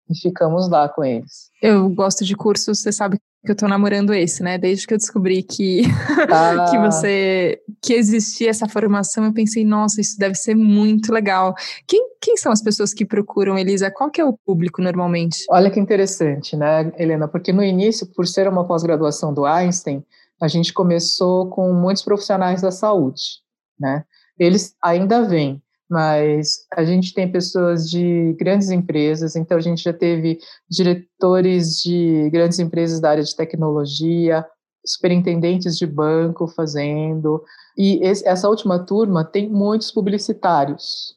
e 0.10 0.17
ficamos 0.17 0.70
lá 0.70 0.88
com 0.88 1.04
eles. 1.04 1.50
Eu 1.62 1.89
gosto 1.89 2.24
de 2.24 2.34
cursos, 2.34 2.80
você 2.80 2.93
sabe 2.93 3.17
que 3.46 3.52
eu 3.52 3.54
estou 3.54 3.67
namorando 3.67 4.13
esse, 4.13 4.41
né? 4.41 4.58
Desde 4.58 4.88
que 4.88 4.93
eu 4.93 4.98
descobri 4.98 5.43
que, 5.43 5.82
ah. 6.32 6.65
que 6.72 6.78
você 6.80 7.60
que 7.82 7.93
existia 7.93 8.50
essa 8.50 8.70
formação, 8.70 9.26
eu 9.26 9.34
pensei, 9.34 9.65
nossa, 9.65 10.00
isso 10.00 10.17
deve 10.17 10.36
ser 10.36 10.56
muito 10.56 11.12
legal. 11.12 11.54
Quem, 11.86 12.10
quem 12.22 12.38
são 12.38 12.54
as 12.54 12.62
pessoas 12.62 12.93
que 12.93 13.06
procuram, 13.06 13.58
Elisa? 13.58 13.91
Qual 13.91 14.10
que 14.10 14.22
é 14.22 14.26
o 14.26 14.38
público 14.46 14.82
normalmente? 14.82 15.46
Olha 15.50 15.70
que 15.70 15.80
interessante, 15.80 16.56
né, 16.56 16.89
Helena? 16.98 17.28
Porque 17.28 17.52
no 17.52 17.63
início, 17.63 18.08
por 18.08 18.26
ser 18.26 18.48
uma 18.48 18.65
pós-graduação 18.65 19.34
do 19.34 19.46
Einstein, 19.46 20.04
a 20.41 20.48
gente 20.48 20.72
começou 20.72 21.50
com 21.50 21.74
muitos 21.74 22.04
profissionais 22.04 22.62
da 22.62 22.72
saúde, 22.72 23.41
né? 23.78 24.06
Eles 24.39 24.76
ainda 24.82 25.24
vêm, 25.24 25.62
mas 25.89 26.65
a 26.73 26.84
gente 26.84 27.13
tem 27.13 27.32
pessoas 27.32 27.89
de 27.89 28.36
grandes 28.39 28.69
empresas, 28.69 29.36
então 29.36 29.58
a 29.58 29.62
gente 29.62 29.84
já 29.84 29.93
teve 29.93 30.39
diretores 30.69 31.82
de 31.82 32.30
grandes 32.30 32.60
empresas 32.60 33.00
da 33.00 33.12
área 33.12 33.23
de 33.23 33.36
tecnologia, 33.36 34.45
superintendentes 34.86 35.78
de 35.78 35.86
banco 35.86 36.47
fazendo, 36.47 37.41
e 37.78 38.00
esse, 38.06 38.28
essa 38.28 38.50
última 38.50 38.80
turma 38.80 39.23
tem 39.23 39.50
muitos 39.50 39.91
publicitários, 39.91 41.15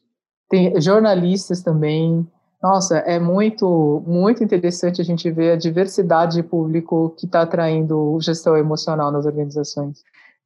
tem 0.49 0.79
jornalistas 0.79 1.61
também. 1.61 2.27
Nossa, 2.61 2.97
é 2.99 3.19
muito, 3.19 4.03
muito 4.05 4.43
interessante 4.43 5.01
a 5.01 5.03
gente 5.03 5.31
ver 5.31 5.53
a 5.53 5.55
diversidade 5.55 6.35
de 6.35 6.43
público 6.43 7.15
que 7.17 7.25
está 7.25 7.41
atraindo 7.41 8.19
gestão 8.21 8.55
emocional 8.55 9.11
nas 9.11 9.25
organizações. 9.25 10.03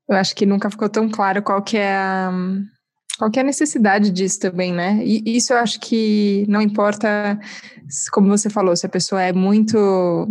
Eu 0.07 0.15
acho 0.15 0.35
que 0.35 0.45
nunca 0.45 0.69
ficou 0.69 0.87
tão 0.87 1.09
claro 1.09 1.41
qual 1.41 1.61
que 1.61 1.77
é 1.77 1.95
a, 1.95 2.31
qual 3.17 3.31
que 3.31 3.39
a 3.39 3.43
necessidade 3.43 4.11
disso 4.11 4.39
também, 4.39 4.73
né? 4.73 4.99
E 5.03 5.37
isso 5.37 5.53
eu 5.53 5.57
acho 5.57 5.79
que 5.79 6.45
não 6.47 6.61
importa, 6.61 7.39
como 8.11 8.27
você 8.27 8.49
falou, 8.49 8.75
se 8.75 8.85
a 8.85 8.89
pessoa 8.89 9.21
é 9.21 9.31
muito 9.31 10.27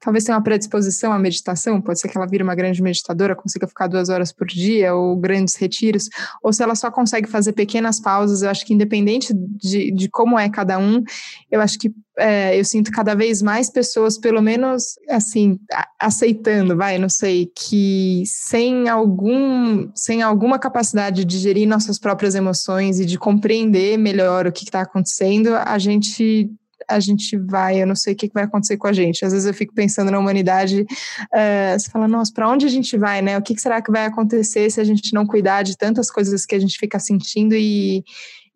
talvez 0.00 0.24
tenha 0.24 0.36
uma 0.36 0.42
predisposição 0.42 1.12
à 1.12 1.18
meditação, 1.18 1.80
pode 1.80 2.00
ser 2.00 2.08
que 2.08 2.16
ela 2.16 2.26
vire 2.26 2.42
uma 2.42 2.54
grande 2.54 2.82
meditadora, 2.82 3.36
consiga 3.36 3.68
ficar 3.68 3.86
duas 3.86 4.08
horas 4.08 4.32
por 4.32 4.46
dia, 4.46 4.94
ou 4.94 5.16
grandes 5.16 5.54
retiros, 5.56 6.08
ou 6.42 6.52
se 6.52 6.62
ela 6.62 6.74
só 6.74 6.90
consegue 6.90 7.28
fazer 7.28 7.52
pequenas 7.52 8.00
pausas, 8.00 8.42
eu 8.42 8.50
acho 8.50 8.64
que 8.64 8.72
independente 8.72 9.32
de, 9.34 9.90
de 9.90 10.08
como 10.08 10.38
é 10.38 10.48
cada 10.48 10.78
um, 10.78 11.02
eu 11.50 11.60
acho 11.60 11.78
que 11.78 11.92
é, 12.18 12.58
eu 12.58 12.64
sinto 12.64 12.90
cada 12.90 13.14
vez 13.14 13.40
mais 13.40 13.70
pessoas, 13.70 14.18
pelo 14.18 14.42
menos, 14.42 14.98
assim, 15.08 15.58
aceitando, 15.98 16.76
vai, 16.76 16.98
não 16.98 17.08
sei, 17.08 17.50
que 17.56 18.22
sem 18.26 18.88
algum, 18.88 19.90
sem 19.94 20.22
alguma 20.22 20.58
capacidade 20.58 21.24
de 21.24 21.38
gerir 21.38 21.66
nossas 21.66 21.98
próprias 21.98 22.34
emoções 22.34 23.00
e 23.00 23.06
de 23.06 23.18
compreender 23.18 23.98
melhor 23.98 24.46
o 24.46 24.52
que 24.52 24.64
está 24.64 24.82
acontecendo, 24.82 25.54
a 25.54 25.78
gente 25.78 26.50
a 26.90 27.00
gente 27.00 27.36
vai, 27.38 27.80
eu 27.80 27.86
não 27.86 27.94
sei 27.94 28.14
o 28.14 28.16
que 28.16 28.30
vai 28.32 28.44
acontecer 28.44 28.76
com 28.76 28.86
a 28.86 28.92
gente. 28.92 29.24
Às 29.24 29.32
vezes 29.32 29.46
eu 29.46 29.54
fico 29.54 29.72
pensando 29.72 30.10
na 30.10 30.18
humanidade, 30.18 30.82
uh, 30.82 31.78
você 31.78 31.90
fala, 31.90 32.08
nossa, 32.08 32.32
para 32.32 32.48
onde 32.48 32.66
a 32.66 32.68
gente 32.68 32.96
vai, 32.98 33.22
né? 33.22 33.38
O 33.38 33.42
que, 33.42 33.54
que 33.54 33.60
será 33.60 33.80
que 33.80 33.90
vai 33.90 34.06
acontecer 34.06 34.70
se 34.70 34.80
a 34.80 34.84
gente 34.84 35.14
não 35.14 35.26
cuidar 35.26 35.62
de 35.62 35.76
tantas 35.76 36.10
coisas 36.10 36.44
que 36.44 36.54
a 36.54 36.58
gente 36.58 36.76
fica 36.78 36.98
sentindo 36.98 37.54
e, 37.54 38.04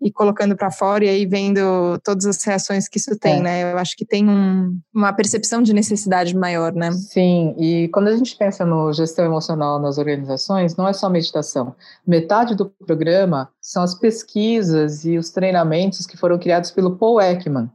e 0.05 0.13
colocando 0.13 0.55
para 0.55 0.71
fora 0.71 1.05
e 1.05 1.09
aí 1.09 1.27
vendo 1.27 1.99
todas 2.05 2.27
as 2.27 2.43
reações 2.45 2.89
que 2.89 2.99
isso 2.99 3.17
tem, 3.19 3.39
é. 3.39 3.43
né? 3.43 3.73
Eu 3.73 3.79
acho 3.79 3.97
que 3.97 4.05
tem 4.05 4.29
um, 4.29 4.79
uma 4.93 5.13
percepção 5.13 5.63
de 5.63 5.73
necessidade 5.73 6.37
maior, 6.37 6.75
né? 6.75 6.93
Sim, 6.93 7.55
e 7.59 7.89
quando 7.89 8.09
a 8.09 8.17
gente 8.17 8.37
pensa 8.37 8.65
no 8.67 8.93
gestão 8.93 9.25
emocional 9.25 9.81
nas 9.81 9.97
organizações, 9.97 10.77
não 10.77 10.87
é 10.87 10.93
só 10.93 11.09
meditação. 11.09 11.75
Metade 12.07 12.55
do 12.55 12.67
programa 12.67 13.49
são 13.61 13.83
as 13.83 13.95
pesquisas 13.95 15.05
e 15.05 15.17
os 15.17 15.31
treinamentos 15.31 16.07
que 16.07 16.17
foram 16.17 16.39
criados 16.39 16.71
pelo 16.71 16.97
Paul 16.97 17.21
Ekman. 17.21 17.71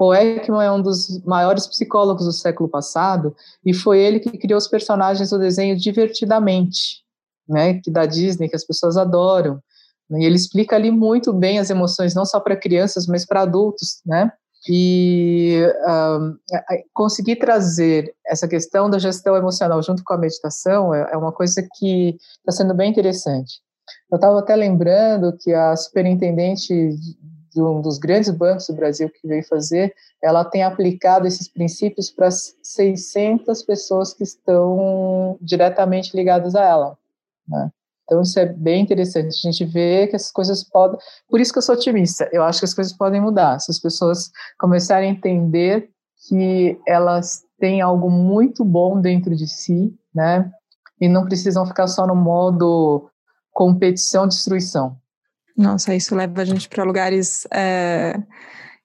Paul 0.00 0.14
Ekman 0.14 0.64
é 0.64 0.72
um 0.72 0.80
dos 0.80 1.22
maiores 1.26 1.66
psicólogos 1.66 2.24
do 2.24 2.32
século 2.32 2.70
passado 2.70 3.36
e 3.62 3.74
foi 3.74 4.00
ele 4.00 4.18
que 4.18 4.38
criou 4.38 4.56
os 4.56 4.66
personagens 4.66 5.28
do 5.28 5.38
desenho 5.38 5.76
Divertidamente, 5.76 7.02
né, 7.46 7.74
que 7.82 7.90
da 7.90 8.06
Disney, 8.06 8.48
que 8.48 8.56
as 8.56 8.64
pessoas 8.64 8.96
adoram. 8.96 9.60
E 10.12 10.24
ele 10.24 10.36
explica 10.36 10.74
ali 10.74 10.90
muito 10.90 11.34
bem 11.34 11.58
as 11.58 11.68
emoções, 11.68 12.14
não 12.14 12.24
só 12.24 12.40
para 12.40 12.56
crianças, 12.56 13.06
mas 13.06 13.26
para 13.26 13.42
adultos, 13.42 14.00
né? 14.06 14.32
E 14.66 15.60
um, 15.86 16.34
conseguir 16.94 17.36
trazer 17.36 18.10
essa 18.26 18.48
questão 18.48 18.88
da 18.88 18.98
gestão 18.98 19.36
emocional 19.36 19.82
junto 19.82 20.02
com 20.02 20.14
a 20.14 20.18
meditação 20.18 20.94
é, 20.94 21.10
é 21.12 21.16
uma 21.16 21.30
coisa 21.30 21.62
que 21.74 22.16
está 22.38 22.52
sendo 22.52 22.72
bem 22.72 22.90
interessante. 22.90 23.60
Eu 24.10 24.16
estava 24.16 24.38
até 24.38 24.56
lembrando 24.56 25.36
que 25.38 25.52
a 25.52 25.76
superintendente 25.76 26.72
de 27.52 27.60
um 27.60 27.80
dos 27.80 27.98
grandes 27.98 28.30
bancos 28.30 28.66
do 28.66 28.74
Brasil 28.74 29.08
que 29.10 29.26
veio 29.26 29.46
fazer, 29.46 29.94
ela 30.22 30.44
tem 30.44 30.62
aplicado 30.62 31.26
esses 31.26 31.48
princípios 31.48 32.10
para 32.10 32.30
600 32.30 33.62
pessoas 33.62 34.12
que 34.12 34.22
estão 34.22 35.36
diretamente 35.40 36.16
ligadas 36.16 36.54
a 36.54 36.64
ela. 36.64 36.98
Né? 37.48 37.70
Então, 38.04 38.22
isso 38.22 38.38
é 38.40 38.46
bem 38.46 38.82
interessante. 38.82 39.28
A 39.28 39.50
gente 39.50 39.64
vê 39.64 40.08
que 40.08 40.16
essas 40.16 40.32
coisas 40.32 40.64
podem. 40.64 40.98
Por 41.28 41.40
isso 41.40 41.52
que 41.52 41.58
eu 41.58 41.62
sou 41.62 41.76
otimista. 41.76 42.28
Eu 42.32 42.42
acho 42.42 42.58
que 42.58 42.64
as 42.64 42.74
coisas 42.74 42.92
podem 42.92 43.20
mudar. 43.20 43.60
Se 43.60 43.70
as 43.70 43.78
pessoas 43.78 44.30
começarem 44.58 45.10
a 45.10 45.12
entender 45.12 45.90
que 46.28 46.76
elas 46.86 47.44
têm 47.58 47.80
algo 47.80 48.10
muito 48.10 48.64
bom 48.64 49.00
dentro 49.00 49.36
de 49.36 49.46
si, 49.46 49.94
né? 50.12 50.50
E 51.00 51.08
não 51.08 51.24
precisam 51.24 51.64
ficar 51.64 51.86
só 51.86 52.04
no 52.06 52.16
modo 52.16 53.08
competição, 53.52 54.26
destruição. 54.26 54.96
Nossa, 55.60 55.94
isso 55.94 56.14
leva 56.14 56.40
a 56.40 56.44
gente 56.44 56.66
para 56.70 56.82
lugares 56.84 57.46
é, 57.52 58.18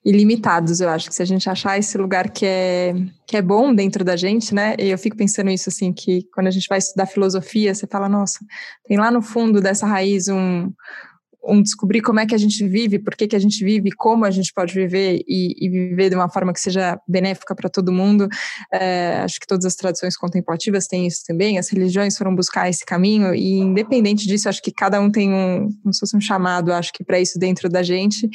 ilimitados, 0.03 0.81
eu 0.81 0.89
acho 0.89 1.07
que 1.07 1.15
se 1.15 1.23
a 1.23 1.25
gente 1.25 1.49
achar 1.49 1.79
esse 1.79 1.97
lugar 1.97 2.29
que 2.29 2.45
é, 2.45 2.93
que 3.25 3.37
é 3.37 3.41
bom 3.41 3.73
dentro 3.73 4.03
da 4.03 4.17
gente, 4.17 4.53
né? 4.53 4.75
E 4.77 4.89
eu 4.89 4.97
fico 4.97 5.15
pensando 5.15 5.49
isso 5.49 5.69
assim, 5.69 5.93
que 5.93 6.27
quando 6.33 6.47
a 6.47 6.51
gente 6.51 6.67
vai 6.67 6.77
estudar 6.77 7.05
filosofia, 7.05 7.73
você 7.73 7.87
fala, 7.87 8.09
nossa, 8.09 8.39
tem 8.85 8.97
lá 8.97 9.09
no 9.09 9.21
fundo 9.21 9.61
dessa 9.61 9.87
raiz 9.87 10.27
um, 10.27 10.69
um 11.47 11.61
descobrir 11.61 12.01
como 12.01 12.19
é 12.19 12.25
que 12.25 12.35
a 12.35 12.37
gente 12.37 12.67
vive, 12.67 12.99
por 12.99 13.15
que, 13.15 13.27
que 13.27 13.35
a 13.35 13.39
gente 13.39 13.63
vive, 13.63 13.91
como 13.91 14.25
a 14.25 14.31
gente 14.31 14.51
pode 14.53 14.73
viver 14.73 15.21
e, 15.27 15.55
e 15.65 15.69
viver 15.69 16.09
de 16.09 16.15
uma 16.15 16.29
forma 16.29 16.51
que 16.51 16.59
seja 16.59 16.99
benéfica 17.07 17.55
para 17.55 17.69
todo 17.69 17.91
mundo. 17.91 18.27
É, 18.73 19.21
acho 19.23 19.39
que 19.39 19.47
todas 19.47 19.65
as 19.65 19.75
tradições 19.75 20.17
contemplativas 20.17 20.87
têm 20.87 21.07
isso 21.07 21.23
também, 21.27 21.57
as 21.57 21.69
religiões 21.69 22.17
foram 22.17 22.35
buscar 22.35 22.69
esse 22.69 22.85
caminho 22.85 23.33
e 23.33 23.59
independente 23.59 24.27
disso, 24.27 24.49
acho 24.49 24.61
que 24.61 24.71
cada 24.71 24.99
um 24.99 25.11
tem 25.11 25.31
um, 25.31 25.69
como 25.83 25.93
se 25.93 25.99
fosse 25.99 26.17
um 26.17 26.21
chamado, 26.21 26.73
acho 26.73 26.91
que 26.91 27.03
para 27.03 27.19
isso 27.19 27.37
dentro 27.37 27.69
da 27.69 27.83
gente, 27.83 28.27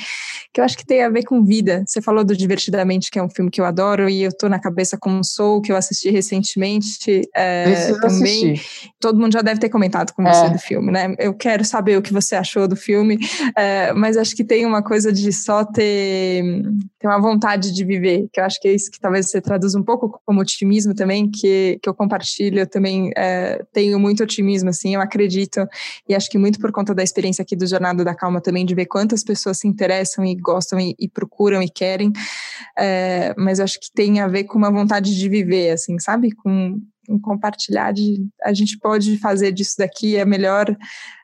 que 0.53 0.61
eu 0.61 0.65
acho 0.65 0.77
que 0.77 0.87
tem 0.87 1.03
a 1.03 1.09
ver 1.09 1.25
com 1.25 1.45
vida. 1.45 1.85
Você 1.87 2.01
falou 2.01 2.25
do 2.25 2.37
Divertidamente, 2.37 3.11
que 3.11 3.19
é 3.19 3.23
um 3.23 3.31
filme 3.31 3.51
que 3.51 3.61
eu 3.61 3.65
adoro 3.65 4.09
e 4.09 4.23
eu 4.23 4.37
tô 4.37 4.49
na 4.49 4.59
cabeça 4.59 4.97
com 4.99 5.23
Soul, 5.23 5.61
que 5.61 5.73
eu 5.73 5.77
assisti 5.77 6.11
recentemente 6.11 7.23
é, 7.35 7.93
também. 8.01 8.53
Assistir. 8.53 8.91
Todo 9.01 9.19
mundo 9.19 9.33
já 9.33 9.43
deve 9.43 9.61
ter 9.61 9.69
comentado 9.69 10.13
com 10.13 10.23
você 10.23 10.47
é. 10.47 10.51
do 10.51 10.59
filme, 10.59 10.91
né? 10.91 11.15
Eu 11.19 11.35
quero 11.35 11.65
saber 11.65 11.97
o 11.97 12.03
que 12.03 12.13
você 12.13 12.35
achou 12.35 12.67
do 12.67 12.77
filme 12.77 13.00
filme, 13.01 13.19
é, 13.57 13.93
mas 13.93 14.17
acho 14.17 14.37
que 14.37 14.45
tem 14.45 14.67
uma 14.67 14.83
coisa 14.83 15.13
de 15.13 15.33
só 15.33 15.65
ter, 15.65 16.43
ter 16.99 17.07
uma 17.07 17.21
vontade 17.21 17.73
de 17.73 17.85
viver, 17.85 18.29
que 18.33 18.41
eu 18.41 18.45
acho 18.45 18.61
que 18.61 18.69
é 18.69 18.75
isso 18.75 18.91
que 18.91 19.01
talvez 19.01 19.31
você 19.31 19.41
traduz 19.41 19.75
um 19.75 19.83
pouco 19.83 20.21
como 20.25 20.41
otimismo 20.41 20.95
também, 20.95 21.31
que, 21.31 21.79
que 21.83 21.89
eu 21.89 21.95
compartilho, 21.95 22.61
eu 22.61 22.67
também 22.67 23.11
é, 23.17 23.65
tenho 23.73 23.99
muito 23.99 24.23
otimismo, 24.23 24.69
assim, 24.69 24.95
eu 24.95 25.01
acredito, 25.01 25.67
e 26.09 26.15
acho 26.15 26.31
que 26.31 26.39
muito 26.39 26.61
por 26.61 26.71
conta 26.71 26.95
da 26.95 27.03
experiência 27.03 27.43
aqui 27.43 27.57
do 27.57 27.67
Jornada 27.67 28.05
da 28.05 28.15
Calma 28.15 28.41
também, 28.41 28.67
de 28.67 28.75
ver 28.75 28.87
quantas 28.87 29.25
pessoas 29.25 29.59
se 29.59 29.69
interessam 29.69 30.25
e 30.25 30.35
gostam 30.35 30.79
e, 30.79 30.95
e 30.99 31.09
procuram 31.09 31.63
e 31.63 31.69
querem, 31.69 32.13
é, 32.79 33.35
mas 33.37 33.61
acho 33.61 33.81
que 33.81 33.91
tem 33.95 34.21
a 34.21 34.29
ver 34.29 34.45
com 34.45 34.59
uma 34.59 34.71
vontade 34.71 35.17
de 35.17 35.29
viver, 35.29 35.71
assim, 35.71 35.99
sabe? 35.99 36.33
Com, 36.33 36.81
com 37.07 37.19
compartilhar 37.21 37.93
de 37.93 38.27
a 38.43 38.53
gente 38.53 38.79
pode 38.79 39.19
fazer 39.19 39.53
disso 39.53 39.77
daqui 39.79 40.19
a 40.19 40.25
melhor 40.25 40.77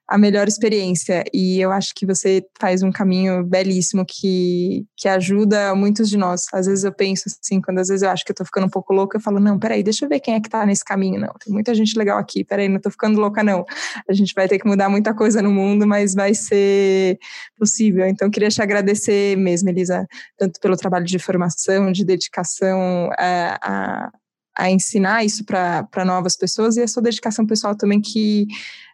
a 0.08 0.16
melhor 0.16 0.46
experiência. 0.46 1.24
E 1.32 1.60
eu 1.60 1.72
acho 1.72 1.94
que 1.94 2.06
você 2.06 2.44
faz 2.60 2.82
um 2.82 2.92
caminho 2.92 3.44
belíssimo 3.44 4.04
que, 4.06 4.86
que 4.96 5.08
ajuda 5.08 5.74
muitos 5.74 6.08
de 6.08 6.16
nós. 6.16 6.46
Às 6.52 6.66
vezes 6.66 6.84
eu 6.84 6.92
penso 6.92 7.24
assim, 7.26 7.60
quando 7.60 7.78
às 7.78 7.88
vezes 7.88 8.02
eu 8.02 8.10
acho 8.10 8.24
que 8.24 8.30
eu 8.30 8.36
tô 8.36 8.44
ficando 8.44 8.66
um 8.66 8.70
pouco 8.70 8.92
louca, 8.92 9.16
eu 9.16 9.20
falo, 9.20 9.40
não, 9.40 9.58
peraí, 9.58 9.82
deixa 9.82 10.04
eu 10.04 10.08
ver 10.08 10.20
quem 10.20 10.34
é 10.34 10.40
que 10.40 10.48
tá 10.48 10.64
nesse 10.64 10.84
caminho. 10.84 11.20
Não, 11.20 11.32
tem 11.44 11.52
muita 11.52 11.74
gente 11.74 11.98
legal 11.98 12.18
aqui, 12.18 12.44
peraí, 12.44 12.68
não 12.68 12.80
tô 12.80 12.90
ficando 12.90 13.20
louca, 13.20 13.42
não. 13.42 13.64
A 14.08 14.12
gente 14.12 14.32
vai 14.34 14.46
ter 14.48 14.58
que 14.58 14.66
mudar 14.66 14.88
muita 14.88 15.12
coisa 15.12 15.42
no 15.42 15.50
mundo, 15.50 15.86
mas 15.86 16.14
vai 16.14 16.34
ser 16.34 17.18
possível. 17.58 18.06
Então, 18.06 18.30
queria 18.30 18.48
te 18.48 18.62
agradecer 18.62 19.36
mesmo, 19.36 19.68
Elisa, 19.68 20.06
tanto 20.38 20.60
pelo 20.60 20.76
trabalho 20.76 21.04
de 21.04 21.18
formação, 21.18 21.90
de 21.90 22.04
dedicação 22.04 23.10
a, 23.18 23.58
a 23.62 24.12
a 24.56 24.70
ensinar 24.70 25.24
isso 25.24 25.44
para 25.44 26.04
novas 26.04 26.36
pessoas 26.36 26.76
e 26.76 26.82
a 26.82 26.88
sua 26.88 27.02
dedicação 27.02 27.46
pessoal 27.46 27.76
também 27.76 28.00
que 28.00 28.46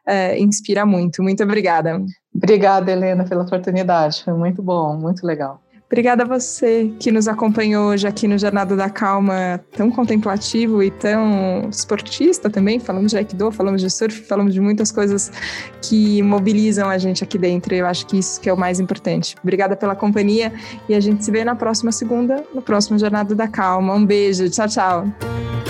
é, 0.06 0.38
inspira 0.38 0.84
muito. 0.84 1.22
Muito 1.22 1.42
obrigada. 1.42 2.04
Obrigada, 2.34 2.90
Helena, 2.90 3.24
pela 3.24 3.44
oportunidade. 3.44 4.24
Foi 4.24 4.34
muito 4.34 4.62
bom, 4.62 4.96
muito 4.96 5.24
legal. 5.24 5.61
Obrigada 5.92 6.22
a 6.22 6.26
você 6.26 6.90
que 6.98 7.12
nos 7.12 7.28
acompanhou 7.28 7.90
hoje 7.90 8.08
aqui 8.08 8.26
no 8.26 8.38
Jornada 8.38 8.74
da 8.74 8.88
Calma, 8.88 9.62
tão 9.76 9.90
contemplativo 9.90 10.82
e 10.82 10.90
tão 10.90 11.68
esportista 11.68 12.48
também. 12.48 12.80
Falamos 12.80 13.10
de 13.10 13.18
Aikido, 13.18 13.52
falamos 13.52 13.82
de 13.82 13.90
surf, 13.90 14.22
falamos 14.22 14.54
de 14.54 14.60
muitas 14.60 14.90
coisas 14.90 15.30
que 15.82 16.22
mobilizam 16.22 16.88
a 16.88 16.96
gente 16.96 17.22
aqui 17.22 17.36
dentro. 17.36 17.74
Eu 17.74 17.84
acho 17.84 18.06
que 18.06 18.18
isso 18.18 18.40
que 18.40 18.48
é 18.48 18.52
o 18.54 18.56
mais 18.56 18.80
importante. 18.80 19.36
Obrigada 19.42 19.76
pela 19.76 19.94
companhia 19.94 20.50
e 20.88 20.94
a 20.94 21.00
gente 21.00 21.22
se 21.26 21.30
vê 21.30 21.44
na 21.44 21.54
próxima 21.54 21.92
segunda, 21.92 22.42
no 22.54 22.62
próximo 22.62 22.98
Jornada 22.98 23.34
da 23.34 23.46
Calma. 23.46 23.92
Um 23.92 24.06
beijo, 24.06 24.48
tchau, 24.48 24.68
tchau. 24.68 25.61